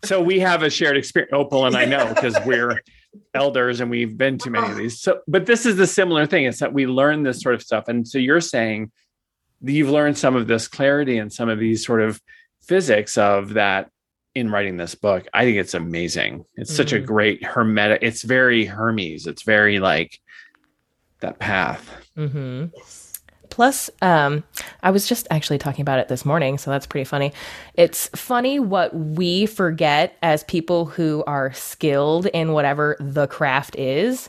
[0.04, 1.32] So we have a shared experience.
[1.32, 2.80] Opal and i know because we're
[3.34, 5.00] elders and we've been to many of these.
[5.00, 6.44] So but this is the similar thing.
[6.44, 7.88] It's that we learn this sort of stuff.
[7.88, 8.92] And so you're saying
[9.62, 12.20] you've learned some of this clarity and some of these sort of
[12.62, 13.90] physics of that
[14.34, 15.26] in writing this book.
[15.32, 16.44] I think it's amazing.
[16.56, 17.06] It's such a Mhm.
[17.06, 19.26] great hermetic it's very hermes.
[19.26, 20.20] It's very like
[21.20, 22.66] that path hmm
[23.48, 24.44] Plus, um,
[24.82, 27.32] I was just actually talking about it this morning, so that's pretty funny.
[27.74, 34.28] It's funny what we forget as people who are skilled in whatever the craft is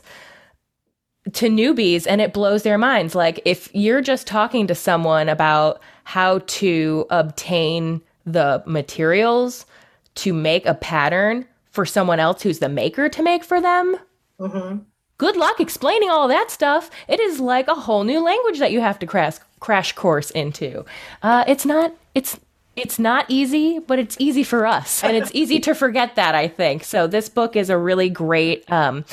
[1.32, 3.14] to newbies, and it blows their minds.
[3.14, 9.66] Like, if you're just talking to someone about how to obtain the materials
[10.14, 13.96] to make a pattern for someone else who's the maker to make for them,
[14.40, 14.84] Mhm.
[15.18, 16.90] Good luck explaining all that stuff.
[17.08, 20.84] It is like a whole new language that you have to crash crash course into.
[21.22, 21.92] Uh, it's not.
[22.14, 22.38] It's
[22.76, 26.34] it's not easy, but it's easy for us, and it's easy to forget that.
[26.34, 27.06] I think so.
[27.06, 28.70] This book is a really great.
[28.70, 29.04] Um,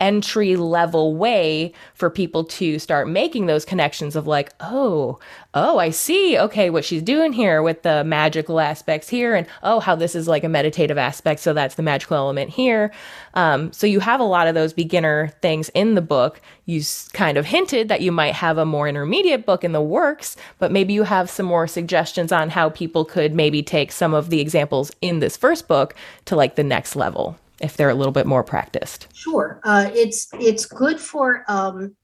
[0.00, 5.18] entry level way for people to start making those connections of like oh
[5.54, 6.38] oh i see.
[6.38, 10.26] Okay what she's doing here with the magical aspects here and oh how this is
[10.26, 12.92] like a meditative aspect so that's the magical element here.
[13.34, 16.40] Um, so you have a lot of those beginner things in the book.
[16.66, 16.82] You
[17.12, 20.72] kind of hinted that you might have a more intermediate book in the works but
[20.72, 24.40] maybe you have some more suggestions on how people could maybe take some of the
[24.40, 28.26] examples in this first book to like the next level if they're a little bit
[28.26, 29.60] more practiced Sure.
[29.64, 31.94] Uh, it's it's good for um,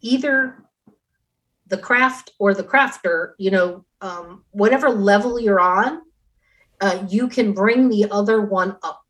[0.00, 0.62] either
[1.66, 3.32] the craft or the crafter.
[3.38, 6.02] You know, um, whatever level you're on,
[6.80, 9.02] uh, you can bring the other one up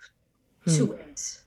[0.69, 1.41] to it.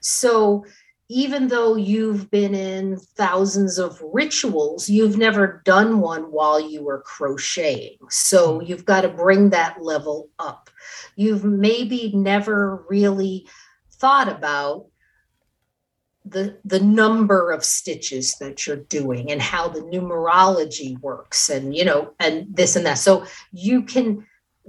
[0.00, 0.64] So
[1.08, 7.02] even though you've been in thousands of rituals, you've never done one while you were
[7.02, 7.98] crocheting.
[8.08, 10.70] So you've got to bring that level up.
[11.16, 13.46] You've maybe never really
[13.98, 14.86] thought about
[16.24, 21.84] the the number of stitches that you're doing and how the numerology works and you
[21.84, 22.98] know and this and that.
[22.98, 24.26] So you can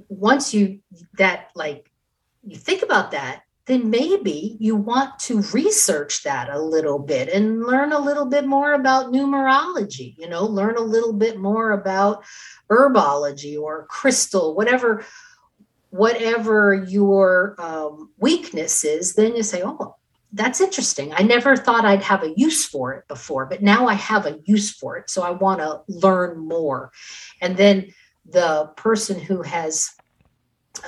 [0.09, 0.79] once you
[1.17, 1.89] that like
[2.45, 7.63] you think about that then maybe you want to research that a little bit and
[7.63, 12.23] learn a little bit more about numerology you know learn a little bit more about
[12.69, 15.05] herbology or crystal whatever
[15.95, 19.95] whatever your um, weakness is then you say oh
[20.35, 21.13] that's interesting.
[21.13, 24.37] I never thought I'd have a use for it before, but now I have a
[24.43, 25.09] use for it.
[25.09, 26.91] So I want to learn more.
[27.41, 27.93] And then
[28.25, 29.91] the person who has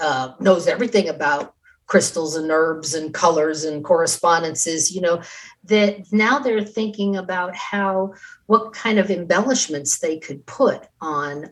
[0.01, 1.53] uh, knows everything about
[1.85, 5.21] crystals and herbs and colors and correspondences, you know,
[5.63, 8.13] that now they're thinking about how
[8.47, 11.45] what kind of embellishments they could put on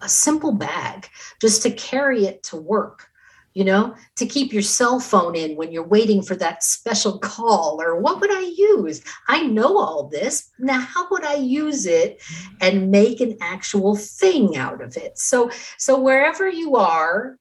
[0.00, 1.08] a simple bag
[1.40, 3.08] just to carry it to work
[3.56, 7.80] you know, to keep your cell phone in when you're waiting for that special call,
[7.80, 9.00] or what would I use?
[9.28, 10.50] I know all this.
[10.58, 12.22] Now, how would I use it
[12.60, 15.18] and make an actual thing out of it?
[15.18, 17.38] So, so wherever you are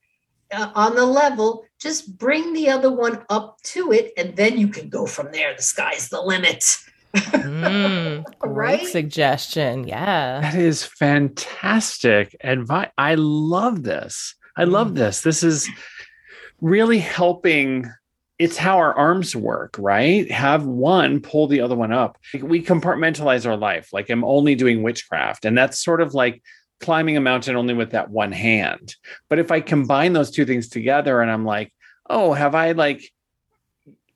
[0.53, 4.69] uh, on the level, just bring the other one up to it, and then you
[4.69, 5.53] can go from there.
[5.53, 6.77] The sky's the limit.
[7.15, 8.87] Mm, great right?
[8.87, 9.87] suggestion.
[9.87, 10.41] Yeah.
[10.41, 12.89] That is fantastic advice.
[12.97, 14.35] I love this.
[14.57, 14.95] I love mm.
[14.95, 15.21] this.
[15.21, 15.69] This is
[16.61, 17.89] really helping
[18.37, 20.29] it's how our arms work, right?
[20.29, 22.17] Have one pull the other one up.
[22.41, 23.93] We compartmentalize our life.
[23.93, 25.45] Like I'm only doing witchcraft.
[25.45, 26.43] And that's sort of like
[26.81, 28.95] climbing a mountain only with that one hand.
[29.29, 31.71] But if I combine those two things together and I'm like,
[32.09, 33.09] oh, have I like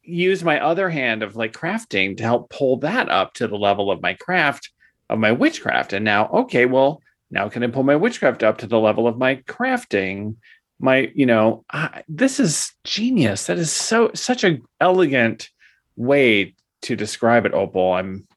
[0.09, 3.91] used my other hand of like crafting to help pull that up to the level
[3.91, 4.69] of my craft
[5.09, 5.93] of my witchcraft?
[5.93, 9.17] And now, okay, well, now can I pull my witchcraft up to the level of
[9.17, 10.35] my crafting?
[10.79, 15.49] my you know I, this is genius that is so such an elegant
[15.95, 18.27] way to describe it opal i'm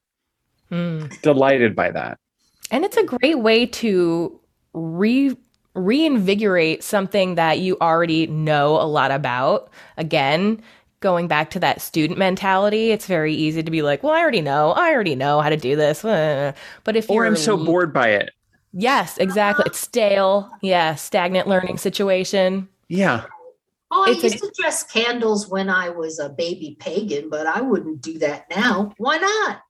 [0.71, 1.21] mm.
[1.21, 2.19] delighted by that
[2.71, 4.39] and it's a great way to
[4.73, 5.35] re
[5.75, 10.61] reinvigorate something that you already know a lot about again
[11.03, 14.41] going back to that student mentality it's very easy to be like well i already
[14.41, 16.51] know i already know how to do this uh.
[16.83, 18.31] but if or i'm so bored by it
[18.73, 19.65] Yes, exactly.
[19.67, 20.49] It's stale.
[20.61, 22.67] Yeah, stagnant learning situation.
[22.87, 23.25] Yeah.
[23.91, 27.45] Oh, I it's used a- to dress candles when I was a baby pagan, but
[27.45, 28.91] I wouldn't do that now.
[28.97, 29.61] Why not?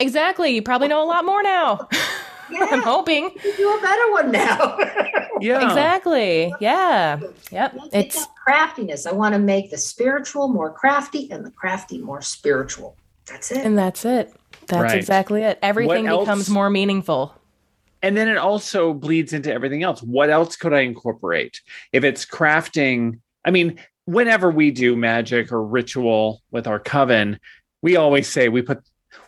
[0.00, 0.50] Exactly.
[0.54, 1.86] You probably know a lot more now.
[2.52, 2.66] Yeah.
[2.70, 3.30] I'm hoping.
[3.44, 4.78] You do a better one now.
[5.40, 5.66] yeah.
[5.66, 6.54] Exactly.
[6.60, 7.20] Yeah.
[7.50, 7.76] Yep.
[7.92, 9.06] It's craftiness.
[9.06, 12.96] I want to make the spiritual more crafty and the crafty more spiritual.
[13.26, 13.64] That's it.
[13.64, 14.34] And that's it.
[14.66, 14.98] That's right.
[14.98, 15.58] exactly it.
[15.62, 17.34] Everything becomes more meaningful
[18.02, 20.02] and then it also bleeds into everything else.
[20.02, 21.60] What else could I incorporate?
[21.92, 27.38] If it's crafting, I mean, whenever we do magic or ritual with our coven,
[27.80, 28.82] we always say we put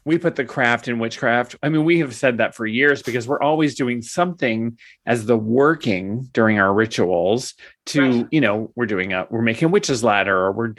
[0.05, 1.57] we put the craft in witchcraft.
[1.63, 5.37] I mean, we have said that for years because we're always doing something as the
[5.37, 7.55] working during our rituals
[7.87, 8.27] to, right.
[8.31, 10.75] you know, we're doing a we're making a witch's ladder or we're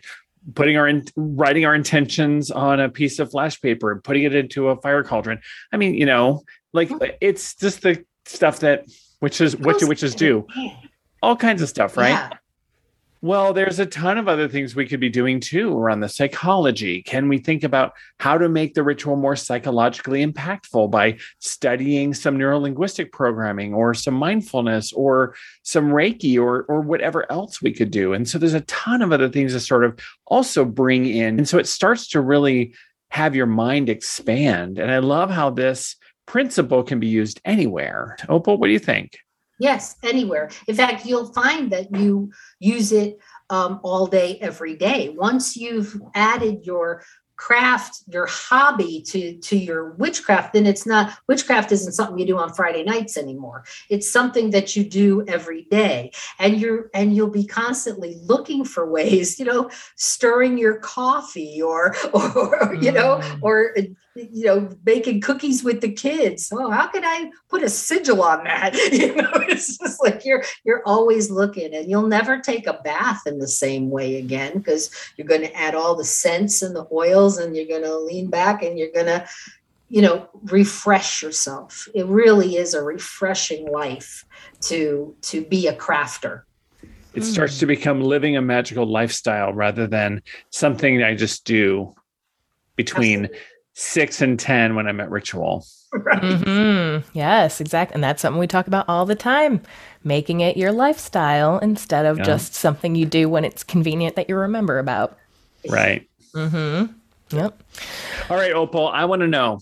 [0.53, 4.35] putting our in, writing our intentions on a piece of flash paper and putting it
[4.35, 5.39] into a fire cauldron.
[5.71, 6.91] I mean, you know, like
[7.21, 8.85] it's just the stuff that
[9.21, 10.45] witches what do witches do?
[11.21, 12.09] All kinds of stuff, right?
[12.09, 12.29] Yeah.
[13.25, 17.01] Well, there's a ton of other things we could be doing too around the psychology.
[17.01, 22.37] Can we think about how to make the ritual more psychologically impactful by studying some
[22.37, 25.33] neurolinguistic programming or some mindfulness or
[25.63, 28.13] some Reiki or, or whatever else we could do?
[28.13, 31.39] And so there's a ton of other things to sort of also bring in.
[31.39, 32.75] And so it starts to really
[33.09, 34.77] have your mind expand.
[34.77, 35.95] And I love how this
[36.27, 38.17] principle can be used anywhere.
[38.29, 39.17] Opal, what do you think?
[39.59, 40.49] Yes, anywhere.
[40.67, 45.09] In fact, you'll find that you use it um, all day, every day.
[45.09, 47.03] Once you've added your
[47.37, 52.37] craft your hobby to to your witchcraft then it's not witchcraft isn't something you do
[52.37, 57.29] on friday nights anymore it's something that you do every day and you're and you'll
[57.29, 63.39] be constantly looking for ways you know stirring your coffee or or you know mm.
[63.41, 63.75] or
[64.15, 66.49] you know baking cookies with the kids.
[66.53, 68.73] Oh how could i put a sigil on that?
[68.95, 73.23] You know it's just like you're you're always looking and you'll never take a bath
[73.25, 76.87] in the same way again because you're going to add all the scents and the
[76.91, 79.27] oils and you're going to lean back and you're going to
[79.89, 81.87] you know refresh yourself.
[81.93, 84.25] It really is a refreshing life
[84.61, 86.43] to to be a crafter.
[87.13, 91.93] It starts to become living a magical lifestyle rather than something i just do
[92.75, 95.65] between Absolutely six and 10 when I'm at ritual.
[95.93, 96.21] Right.
[96.21, 97.07] Mm-hmm.
[97.13, 97.93] Yes, exactly.
[97.93, 99.61] And that's something we talk about all the time
[100.03, 102.23] making it your lifestyle instead of yeah.
[102.23, 105.17] just something you do when it's convenient that you remember about.
[105.69, 106.09] Right.
[106.33, 106.93] Mm-hmm.
[107.35, 107.63] Yep.
[108.29, 109.59] All right, Opal, I want to know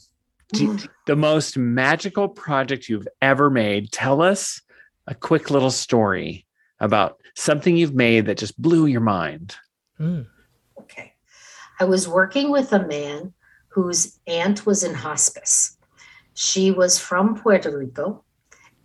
[1.06, 3.92] the most magical project you've ever made.
[3.92, 4.62] Tell us
[5.08, 6.46] a quick little story
[6.80, 9.56] about something you've made that just blew your mind.
[10.00, 10.28] Mm.
[10.80, 11.14] Okay.
[11.80, 13.34] I was working with a man
[13.74, 15.78] whose aunt was in hospice.
[16.36, 18.24] She was from Puerto Rico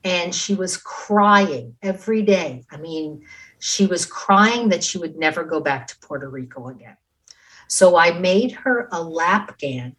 [0.02, 2.64] and she was crying every day.
[2.70, 3.24] I mean,
[3.58, 6.96] she was crying that she would never go back to Puerto Rico again.
[7.68, 9.94] So I made her a lapghan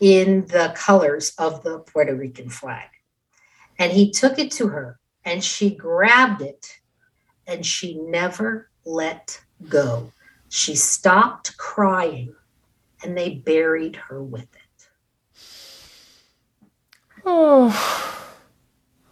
[0.00, 2.88] in the colors of the Puerto Rican flag.
[3.78, 6.80] And he took it to her and she grabbed it
[7.46, 10.12] and she never let go.
[10.50, 12.34] She stopped crying
[13.02, 14.70] and they buried her with it.
[17.24, 17.68] Oh,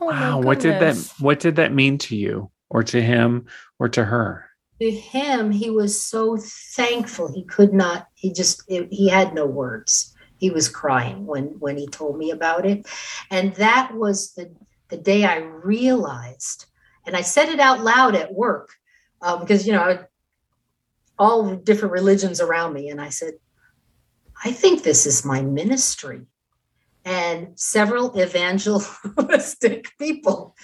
[0.01, 3.47] wow, what did that what did that mean to you or to him
[3.79, 4.47] or to her?
[4.81, 7.33] To him, he was so thankful.
[7.33, 8.07] He could not.
[8.15, 10.15] He just it, he had no words.
[10.39, 12.87] He was crying when when he told me about it,
[13.31, 14.51] and that was the
[14.89, 16.67] the day I realized.
[17.07, 18.71] And I said it out loud at work
[19.23, 20.05] um, because you know
[21.19, 23.35] all different religions around me, and I said,
[24.45, 26.27] I think this is my ministry.
[27.05, 30.55] And several evangelistic people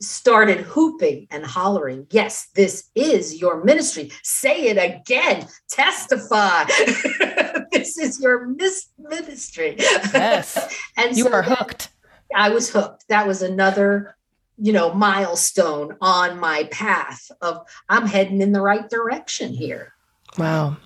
[0.00, 4.10] started hooping and hollering, Yes, this is your ministry.
[4.22, 5.46] Say it again.
[5.68, 6.64] Testify.
[7.72, 9.76] this is your mis- ministry.
[9.78, 10.58] Yes.
[10.96, 11.90] and you so are hooked.
[12.34, 13.06] I was hooked.
[13.08, 14.16] That was another,
[14.58, 19.92] you know, milestone on my path of I'm heading in the right direction here.
[20.36, 20.76] Wow.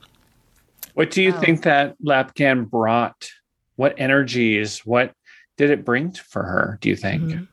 [0.99, 1.39] What do you Wow.
[1.39, 3.31] think that Lapghan brought?
[3.77, 4.81] What energies?
[4.85, 5.13] What
[5.57, 6.79] did it bring for her?
[6.81, 7.23] Do you think?
[7.23, 7.49] Mhm.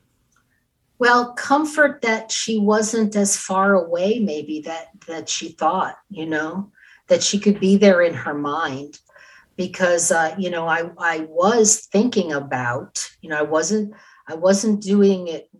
[0.97, 6.71] Well, comfort that she wasn't as far away, maybe that that she thought, you know,
[7.07, 8.97] that she could be there in her mind,
[9.57, 13.93] because uh, you know, I I was thinking about, you know, I wasn't
[14.27, 15.51] I wasn't doing it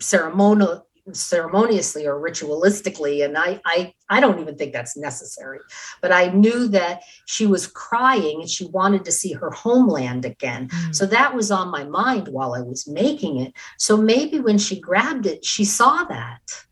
[0.00, 5.58] ceremonial ceremoniously or ritualistically and I, I i don't even think that's necessary
[6.00, 10.68] but i knew that she was crying and she wanted to see her homeland again
[10.68, 10.94] Mm.
[10.94, 13.52] so that was on my mind while I was making it.
[13.78, 16.64] So maybe when she grabbed it, she saw that.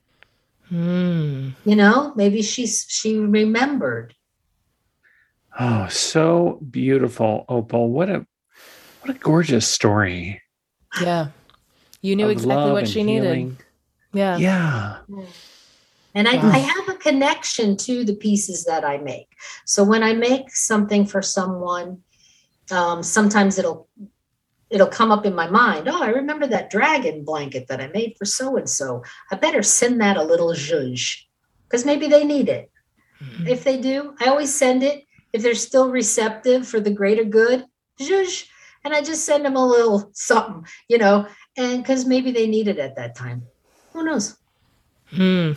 [0.72, 1.52] Mm.
[1.64, 4.14] You know, maybe she she remembered.
[5.58, 7.90] Oh, so beautiful, Opal.
[7.90, 8.26] What a
[9.02, 10.40] what a gorgeous story.
[11.00, 11.28] Yeah.
[12.00, 13.24] You knew exactly what and she needed.
[13.24, 13.58] healing.
[14.12, 14.38] Yeah.
[14.38, 14.96] Yeah.
[16.14, 16.50] And I, Wow.
[16.52, 19.28] I have a connection to the pieces that I make.
[19.64, 22.02] So when I make something for someone,
[22.70, 23.88] um, sometimes it'll
[24.70, 25.86] it'll come up in my mind.
[25.86, 29.02] Oh, I remember that dragon blanket that I made for so and so.
[29.30, 31.18] I better send that a little zhuzh
[31.68, 32.70] because maybe they need it.
[33.22, 33.48] Mhm.
[33.48, 35.04] If they do, I always send it.
[35.34, 37.66] If they're still receptive for the greater good,
[38.00, 38.46] zhuzh,
[38.84, 42.68] and I just send them a little something, you know, and because maybe they need
[42.68, 43.42] it at that time.
[43.92, 44.36] Who knows?
[45.06, 45.52] Hmm.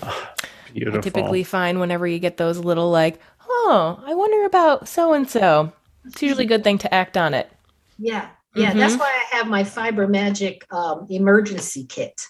[0.73, 0.99] Beautiful.
[0.99, 5.29] I typically find whenever you get those little like, oh, I wonder about so and
[5.29, 5.71] so.
[6.05, 7.49] It's usually a good thing to act on it.
[7.97, 8.69] Yeah, yeah.
[8.69, 8.79] Mm-hmm.
[8.79, 12.21] That's why I have my Fiber Magick um, emergency kit.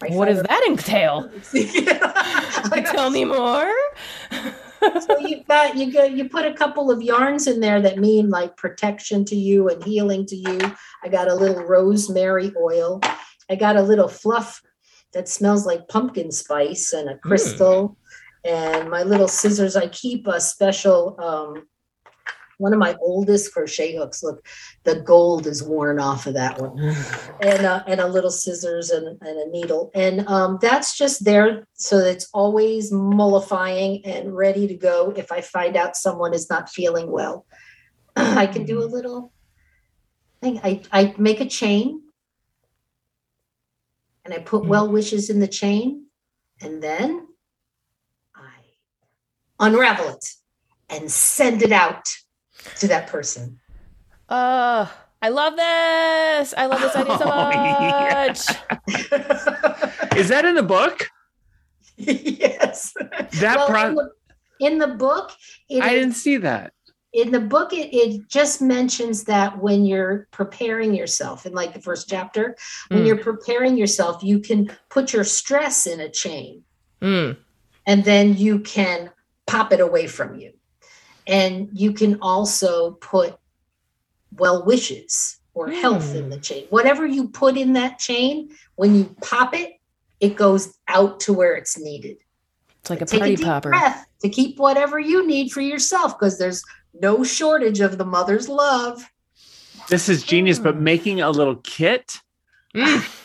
[0.00, 1.30] My What does that entail?
[2.92, 3.72] Tell me more.
[5.00, 8.28] so you've got you go you put a couple of yarns in there that mean
[8.28, 10.58] like protection to you and healing to you.
[11.02, 13.00] I got a little rosemary oil.
[13.50, 14.62] I got a little fluff
[15.14, 17.96] that smells like pumpkin spice and a crystal.
[18.44, 19.74] And my little scissors.
[19.74, 21.66] I keep a special um
[22.58, 24.22] one of my oldest crochet hooks.
[24.22, 24.46] Look,
[24.84, 26.78] the gold is worn off of that one
[27.40, 31.66] and uh, and a little scissors and, and a needle and um, that's just there
[31.74, 36.48] so that it's always mollifying and ready to go if i find out someone is
[36.48, 37.46] not feeling well
[38.16, 39.32] i can do a little
[40.40, 42.02] thing i, I make a chain
[44.24, 44.68] and i put Mm.
[44.68, 46.06] well wishes in the chain
[46.60, 47.26] and then
[48.34, 48.56] i
[49.60, 50.24] unravel it
[50.88, 52.04] and send it out
[52.76, 53.60] to that person
[54.28, 54.86] Uh,
[55.20, 56.54] I love this.
[56.56, 58.26] I love this idea so Oh, yeah.
[58.28, 58.40] much.
[60.20, 60.96] Is that in the book?
[61.96, 62.92] yes
[63.40, 64.10] That well, pro- in, the,
[64.60, 65.32] in the book,
[65.68, 66.72] it I is- didn't see that.
[67.14, 71.80] In the book it, it just mentions that when you're preparing yourself in like the
[71.80, 72.56] first chapter,
[72.88, 73.06] when Mm.
[73.06, 76.64] you're preparing yourself, you can put your stress in a chain
[77.00, 77.36] Mm.
[77.86, 79.10] and then you can
[79.46, 80.52] pop it away from you.
[81.26, 83.36] And you can also put
[84.36, 86.66] well wishes or health in the chain.
[86.70, 89.74] Whatever you put in that chain, when you pop it,
[90.18, 92.16] it goes out to where it's needed.
[92.80, 93.68] It's like a Take party a deep popper.
[93.70, 96.62] breath to keep whatever you need for yourself because there's
[97.00, 99.04] no shortage of the mother's love.
[99.88, 100.84] This is genius, but Hmm.
[100.84, 102.18] making a little kit.
[102.74, 103.20] Mm.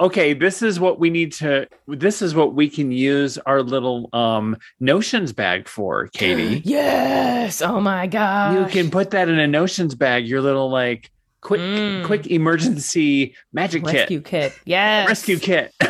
[0.00, 4.08] Okay, this is what we need to this is what we can use our little
[4.12, 6.62] um notions bag for, Katie.
[6.64, 7.60] Yes.
[7.62, 8.56] Oh my god.
[8.58, 12.04] you can put that in a notions bag, your little like quick Mm.
[12.04, 13.94] quick emergency magic kit.
[13.94, 14.52] rescue kit.
[14.52, 14.60] kit.
[14.66, 15.08] Yes.
[15.08, 15.74] Rescue kit.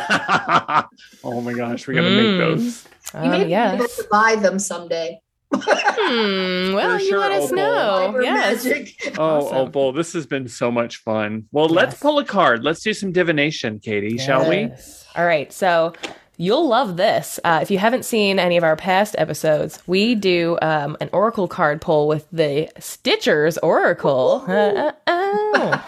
[1.23, 2.37] oh my gosh, we're gonna Mm.
[2.37, 2.87] make those.
[3.13, 5.19] You Um, may be able to buy them someday.
[5.51, 7.55] Hmm, well, For you sure, let us Opal.
[7.57, 8.19] know.
[8.21, 8.63] Yes.
[8.65, 8.95] magic.
[9.17, 9.57] Oh, Awesome.
[9.57, 11.45] Opal, this has been so much fun.
[11.51, 12.63] Well, let's pull a card.
[12.63, 14.57] Let's do some divination, Katie, shall we?
[14.57, 15.05] Yes.
[15.15, 15.51] All right.
[15.51, 15.93] So
[16.37, 17.39] you'll love this.
[17.43, 21.47] Uh, if you haven't seen any of our past episodes, we do um, an oracle
[21.47, 24.45] card pull with the Stitchers Oracle.
[24.47, 25.85] Uh, uh, oh.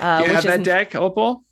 [0.00, 1.44] Uh, you which have that is deck, Opal?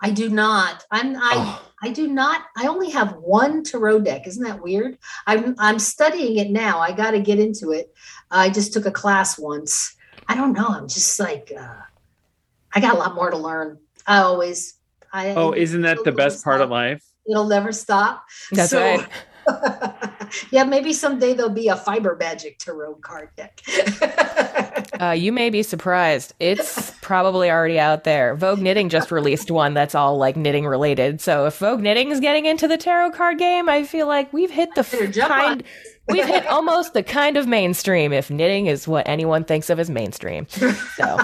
[0.00, 0.84] I do not.
[0.90, 1.63] I'm I Oh.
[1.84, 2.46] I do not.
[2.56, 4.26] I only have one tarot deck.
[4.26, 4.96] Isn't that weird?
[5.26, 6.78] I'm I'm studying it now.
[6.80, 7.92] I got to get into it.
[8.30, 9.94] I just took a class once.
[10.26, 10.66] I don't know.
[10.66, 11.74] I'm just like uh,
[12.74, 13.78] I got a lot more to learn.
[14.06, 14.74] I always.
[15.12, 17.04] I Oh, isn't that the best part of life?
[17.28, 18.24] It'll never stop.
[18.50, 19.08] That's So- right.
[20.50, 23.62] yeah, maybe someday there'll be a fiber magic tarot card deck.
[25.00, 26.34] Uh, you may be surprised.
[26.38, 28.36] It's probably already out there.
[28.36, 31.20] Vogue Knitting just released one that's all like knitting related.
[31.20, 34.52] So if Vogue Knitting is getting into the tarot card game, I feel like we've
[34.52, 35.64] hit the Better f- jump on kind.
[36.08, 39.90] We've hit almost the kind of mainstream if knitting is what anyone thinks of as
[39.90, 40.46] mainstream.
[40.48, 41.18] So,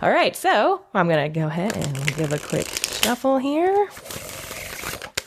[0.00, 0.34] all right.
[0.34, 3.88] So I'm gonna go ahead and give a quick shuffle here.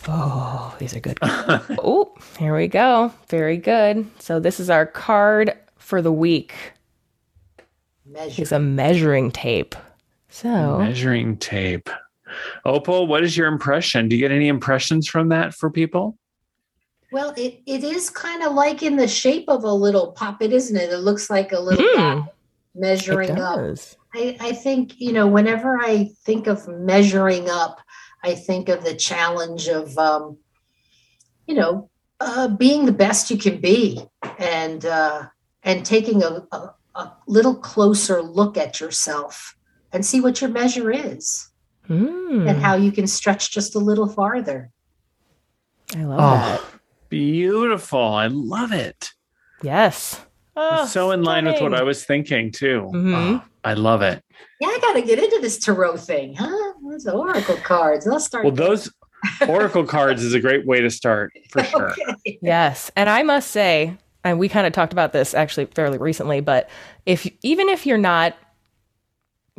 [0.07, 1.17] Oh, these are good.
[1.21, 3.13] oh, here we go.
[3.27, 4.07] Very good.
[4.19, 6.53] So this is our card for the week.
[8.05, 8.41] Measure.
[8.41, 9.75] It's a measuring tape.
[10.29, 11.89] So Measuring tape.
[12.65, 14.07] Opal, what is your impression?
[14.07, 16.17] Do you get any impressions from that for people?
[17.11, 20.77] Well, it, it is kind of like in the shape of a little puppet, isn't
[20.77, 20.91] it?
[20.91, 21.97] It looks like a little hmm.
[21.97, 22.31] guy
[22.73, 23.59] measuring it up.
[24.13, 27.81] I, I think, you know, whenever I think of measuring up,
[28.23, 30.37] I think of the challenge of, um,
[31.47, 33.99] you know, uh, being the best you can be
[34.37, 35.23] and uh,
[35.63, 39.55] and taking a, a, a little closer look at yourself
[39.91, 41.47] and see what your measure is
[41.87, 42.47] Hmm.
[42.47, 44.69] and how you can stretch just a little farther.
[45.95, 46.61] I love Oh, that.
[47.09, 47.99] beautiful.
[47.99, 49.11] I love it.
[49.63, 50.21] Yes.
[50.55, 51.73] Oh, so in line with what.
[51.73, 52.87] I was thinking too.
[52.93, 53.41] Mhm.
[53.41, 54.23] Oh, I love it.
[54.59, 56.60] Yeah, I got to get into this tarot thing, huh?
[56.91, 58.05] Those oracle cards.
[58.05, 58.43] I'll start.
[58.43, 58.91] Well, those
[59.47, 61.93] oracle cards is a great way to start for sure.
[62.09, 62.39] Okay.
[62.41, 66.41] Yes, and I must say, and we kind of talked about this actually fairly recently,
[66.41, 66.69] but
[67.05, 68.35] if even if you're not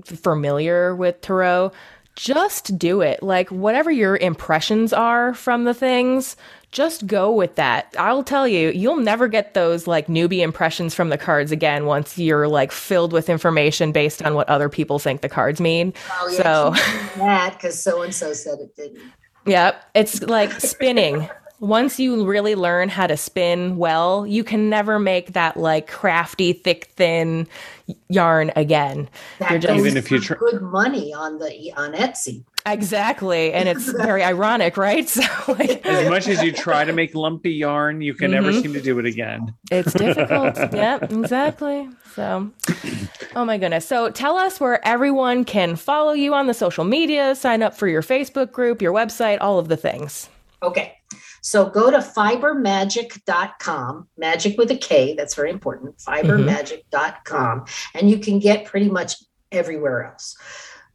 [0.04, 1.72] familiar with tarot,
[2.16, 3.22] just do it.
[3.22, 6.36] Like whatever your impressions are from the things,
[6.70, 7.94] just go with that.
[7.98, 12.16] I'll tell you, you'll never get those like newbie impressions from the cards again once
[12.18, 15.92] you're like filled with information based on what other people think the cards mean.
[16.20, 16.70] Oh, yeah, So-
[17.18, 19.02] that because so and so said it didn't.
[19.44, 19.84] Yep.
[19.94, 21.28] It's like spinning.
[21.62, 26.52] Once you really learn how to spin well, you can never make that like crafty,
[26.52, 27.46] thick, thin
[28.08, 29.08] yarn again.
[29.38, 32.42] That You're just- goes Even if you for good money on the on Etsy.
[32.66, 33.52] Exactly.
[33.52, 35.08] And it's very ironic, right?
[35.08, 38.62] So like As much as you try to make lumpy yarn, you can never Mhm.
[38.62, 39.54] seem to do it again.
[39.70, 40.56] it's difficult.
[40.72, 41.88] yep, exactly.
[42.16, 42.50] So
[43.36, 43.86] oh my goodness.
[43.86, 47.86] So tell us where everyone can follow you on the social media, sign up for
[47.86, 50.28] your Facebook group, your website, all of the things.
[50.60, 50.98] Okay.
[51.43, 58.38] So go to fibermagick.com, magic with a K, that's very important, fibermagick.com, and you can
[58.38, 59.16] get pretty much
[59.51, 60.36] everywhere else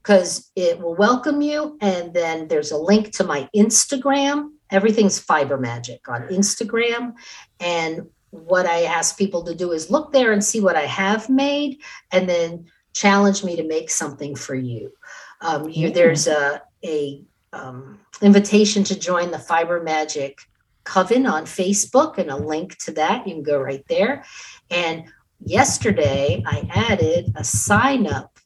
[0.02, 1.78] because it will welcome you.
[1.82, 4.52] And then there's a link to my Instagram.
[4.72, 7.16] Everything's Fiber Magick on Instagram.
[7.60, 11.30] And what I ask people to do is look there and see what I have
[11.30, 11.82] made
[12.14, 14.94] and then challenge me to make something for you.
[15.42, 17.22] Um, you there's a, a
[17.54, 20.40] um, invitation to join the Fiber Magick
[20.84, 23.28] Coven on Facebook and a link to that.
[23.28, 24.24] You can go right there.
[24.70, 25.06] And
[25.40, 28.40] yesterday I added a sign up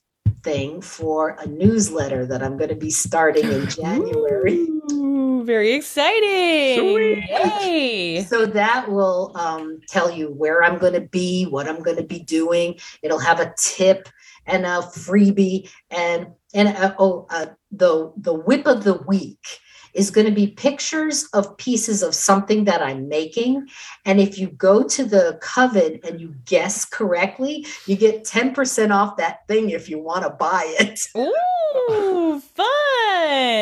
[0.44, 4.68] thing for a newsletter that I'm going to be starting in January.
[4.92, 6.80] Ooh, very exciting.
[6.80, 7.24] Sweet.
[7.30, 8.24] Yay.
[8.24, 12.04] So that will um, tell you where I'm going to be, what I'm going to
[12.04, 12.80] be doing.
[13.02, 14.10] It'll have a tip
[14.48, 19.46] and a freebie, and and uh, oh, uh, the the WIP of the week
[19.94, 23.68] is going to be pictures of pieces of something that I'm making.
[24.06, 29.18] And if you go to the coven and you guess correctly, you get 10% off
[29.18, 31.00] that thing if you want to buy it.
[31.18, 32.66] Ooh, fun.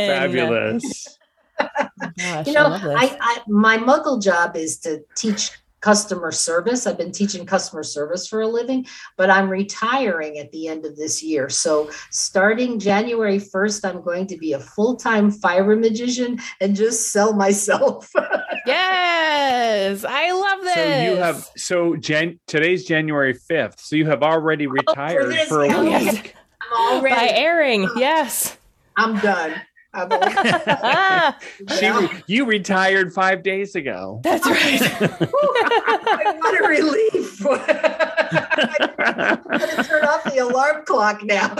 [0.07, 1.17] Fabulous.
[2.17, 2.77] Gosh, you know, I.
[2.95, 6.85] I, I my muggle job is to teach customer service.
[6.85, 8.85] I've been teaching customer service for a living,
[9.17, 11.49] but I'm retiring at the end of this year.
[11.49, 17.33] So starting January 1st, I'm going to be a full-time fire magician and just sell
[17.33, 18.11] myself.
[18.65, 20.73] yes, I love this.
[20.73, 23.79] So you have so Jan today's January 5th.
[23.79, 26.35] So you have already oh, retired this, for a week.
[26.61, 28.57] I'm already By airing, yes.
[28.97, 29.53] I'm done.
[29.93, 30.25] I'm over.
[30.31, 31.37] Ah,
[31.79, 34.19] She re- you retired 5 days ago.
[34.23, 34.81] that's right.
[35.31, 37.45] what a relief.
[37.45, 41.53] I'm gonna turn off the alarm clock now.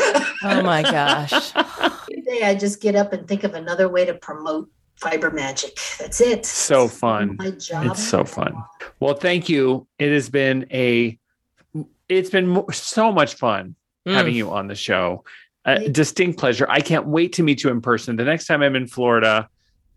[0.44, 1.52] oh my gosh.
[1.56, 5.78] Every day I just get up and think of another way to promote fiber magic.
[6.00, 6.46] That's it.
[6.46, 7.36] So That's fun.
[7.40, 7.88] My job.
[7.88, 8.54] It's so fun.
[9.00, 9.88] Well, thank you.
[9.98, 11.18] It has been a
[12.08, 13.76] it's been so much fun
[14.08, 14.14] Mm.
[14.14, 15.26] having you on the show.
[15.66, 16.66] A distinct pleasure.
[16.70, 18.16] I can't wait to meet you in person.
[18.16, 19.50] The next time I'm in Florida,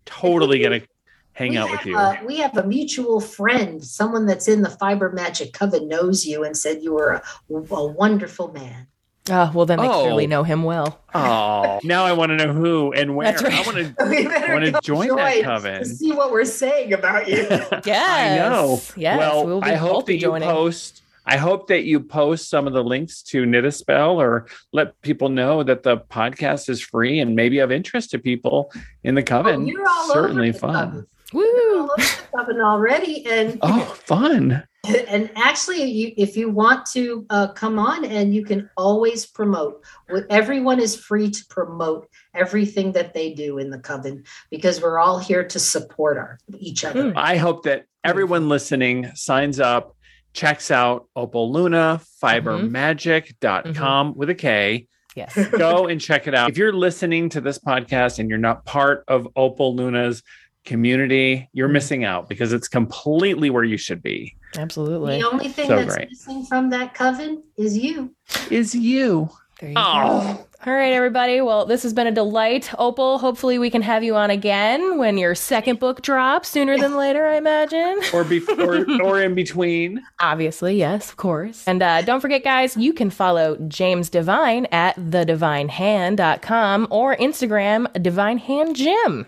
[0.05, 0.87] totally going to
[1.33, 1.97] hang We out with you.
[1.97, 6.45] a- we have a mutual friend, someone that's in the Fiber Magick Coven knows you
[6.45, 7.23] and said you were a,
[7.55, 8.87] a wonderful man.
[9.31, 10.03] Oh, well, then they Oh.
[10.03, 11.01] clearly know him well.
[11.15, 13.31] Oh, now I want to know who and where.
[13.31, 13.55] That's right.
[13.55, 14.05] I want to.
[14.11, 15.79] We better join that coven.
[15.79, 17.47] to see what we're saying about you.
[17.87, 18.09] Yes.
[18.11, 18.81] I know.
[18.97, 19.17] Yes.
[19.19, 20.49] well, we'll be I hope that you joining.
[20.49, 21.02] post.
[21.25, 25.01] I hope that you post some of the links to Knit a Spell or let
[25.03, 28.73] people know that the podcast is free and maybe of interest to people
[29.05, 29.63] in the coven.
[29.63, 30.91] Oh, you're all Certainly over the fun.
[30.91, 31.07] coven.
[31.33, 31.79] You're Woo!
[31.81, 34.63] all over the coven already, and Oh, fun.
[35.09, 39.81] and actually you, if you want to uh, come on and you can always promote
[40.29, 45.19] everyone is free to promote everything that they do in the coven because we're all
[45.21, 47.13] here to support our each other.
[47.15, 49.95] I hope that everyone listening signs up,
[50.33, 53.83] checks out Opal Luna, fibermagick.com mm-hmm.
[53.83, 54.19] mm-hmm.
[54.19, 54.87] with a K.
[55.15, 55.39] Yes.
[55.59, 56.51] Go and check it out.
[56.51, 60.23] If you're listening to this podcast and you're not part of Opal Luna's
[60.65, 61.75] community, you're mm-hmm.
[61.75, 64.35] missing out because it's completely where you should be.
[64.57, 65.21] Absolutely.
[65.21, 66.09] the only thing So that's great.
[66.11, 68.15] missing from that coven is you
[68.51, 69.31] Is you.
[69.61, 70.35] There you Oh.
[70.35, 70.47] go.
[70.65, 71.41] All right, everybody.
[71.41, 72.73] Well, this has been a delight.
[72.79, 76.97] Opal, hopefully we can have you on again when your second book drops sooner than
[76.97, 77.99] later, I imagine.
[78.15, 80.01] Or before or in between.
[80.21, 81.67] Obviously, yes, of course.
[81.67, 88.39] And uh, don't forget, guys, you can follow James Divine at thedivinehand.com or Instagram Divine
[88.39, 89.27] Hand Jim.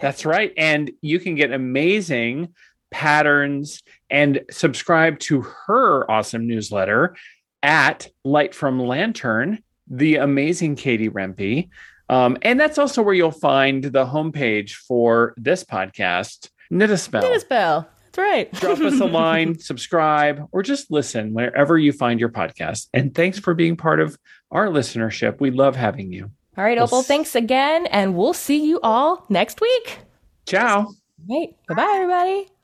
[0.00, 0.52] That's right.
[0.56, 2.54] And you can get amazing
[2.92, 7.16] patterns and subscribe to her awesome newsletter
[7.64, 9.58] at Light from Lantern,
[9.88, 11.68] the amazing Katie Rempe.
[12.08, 17.22] Um, and that's also where you'll find the homepage for this podcast, Knit a Spell.
[17.22, 17.88] Get a spell.
[18.04, 18.52] That's right.
[18.52, 22.88] Drop us a line, subscribe, or just listen wherever you find your podcast.
[22.94, 24.16] And thanks for being part of
[24.52, 25.40] our listenership.
[25.40, 26.30] We love having you.
[26.56, 27.86] All right, We'll Opal, s- thanks again.
[27.86, 29.98] And we'll see you all next week.
[30.46, 30.88] Ciao.
[31.28, 31.56] Right.
[31.68, 32.55] Bye-bye, everybody.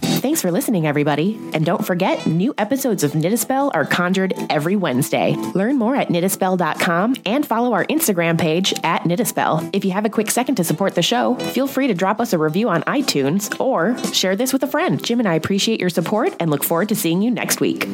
[0.00, 1.38] Thanks for listening, everybody.
[1.52, 5.34] And don't forget, new episodes of Knit a Spell are conjured every Wednesday.
[5.54, 9.70] Learn more at knitaspell.com and follow our Instagram page at Knitaspell.
[9.72, 12.32] If you have a quick second to support the show, feel free to drop us
[12.32, 15.02] a review on iTunes or share this with a friend.
[15.02, 17.86] Jim and I appreciate your support and look forward to seeing you next week.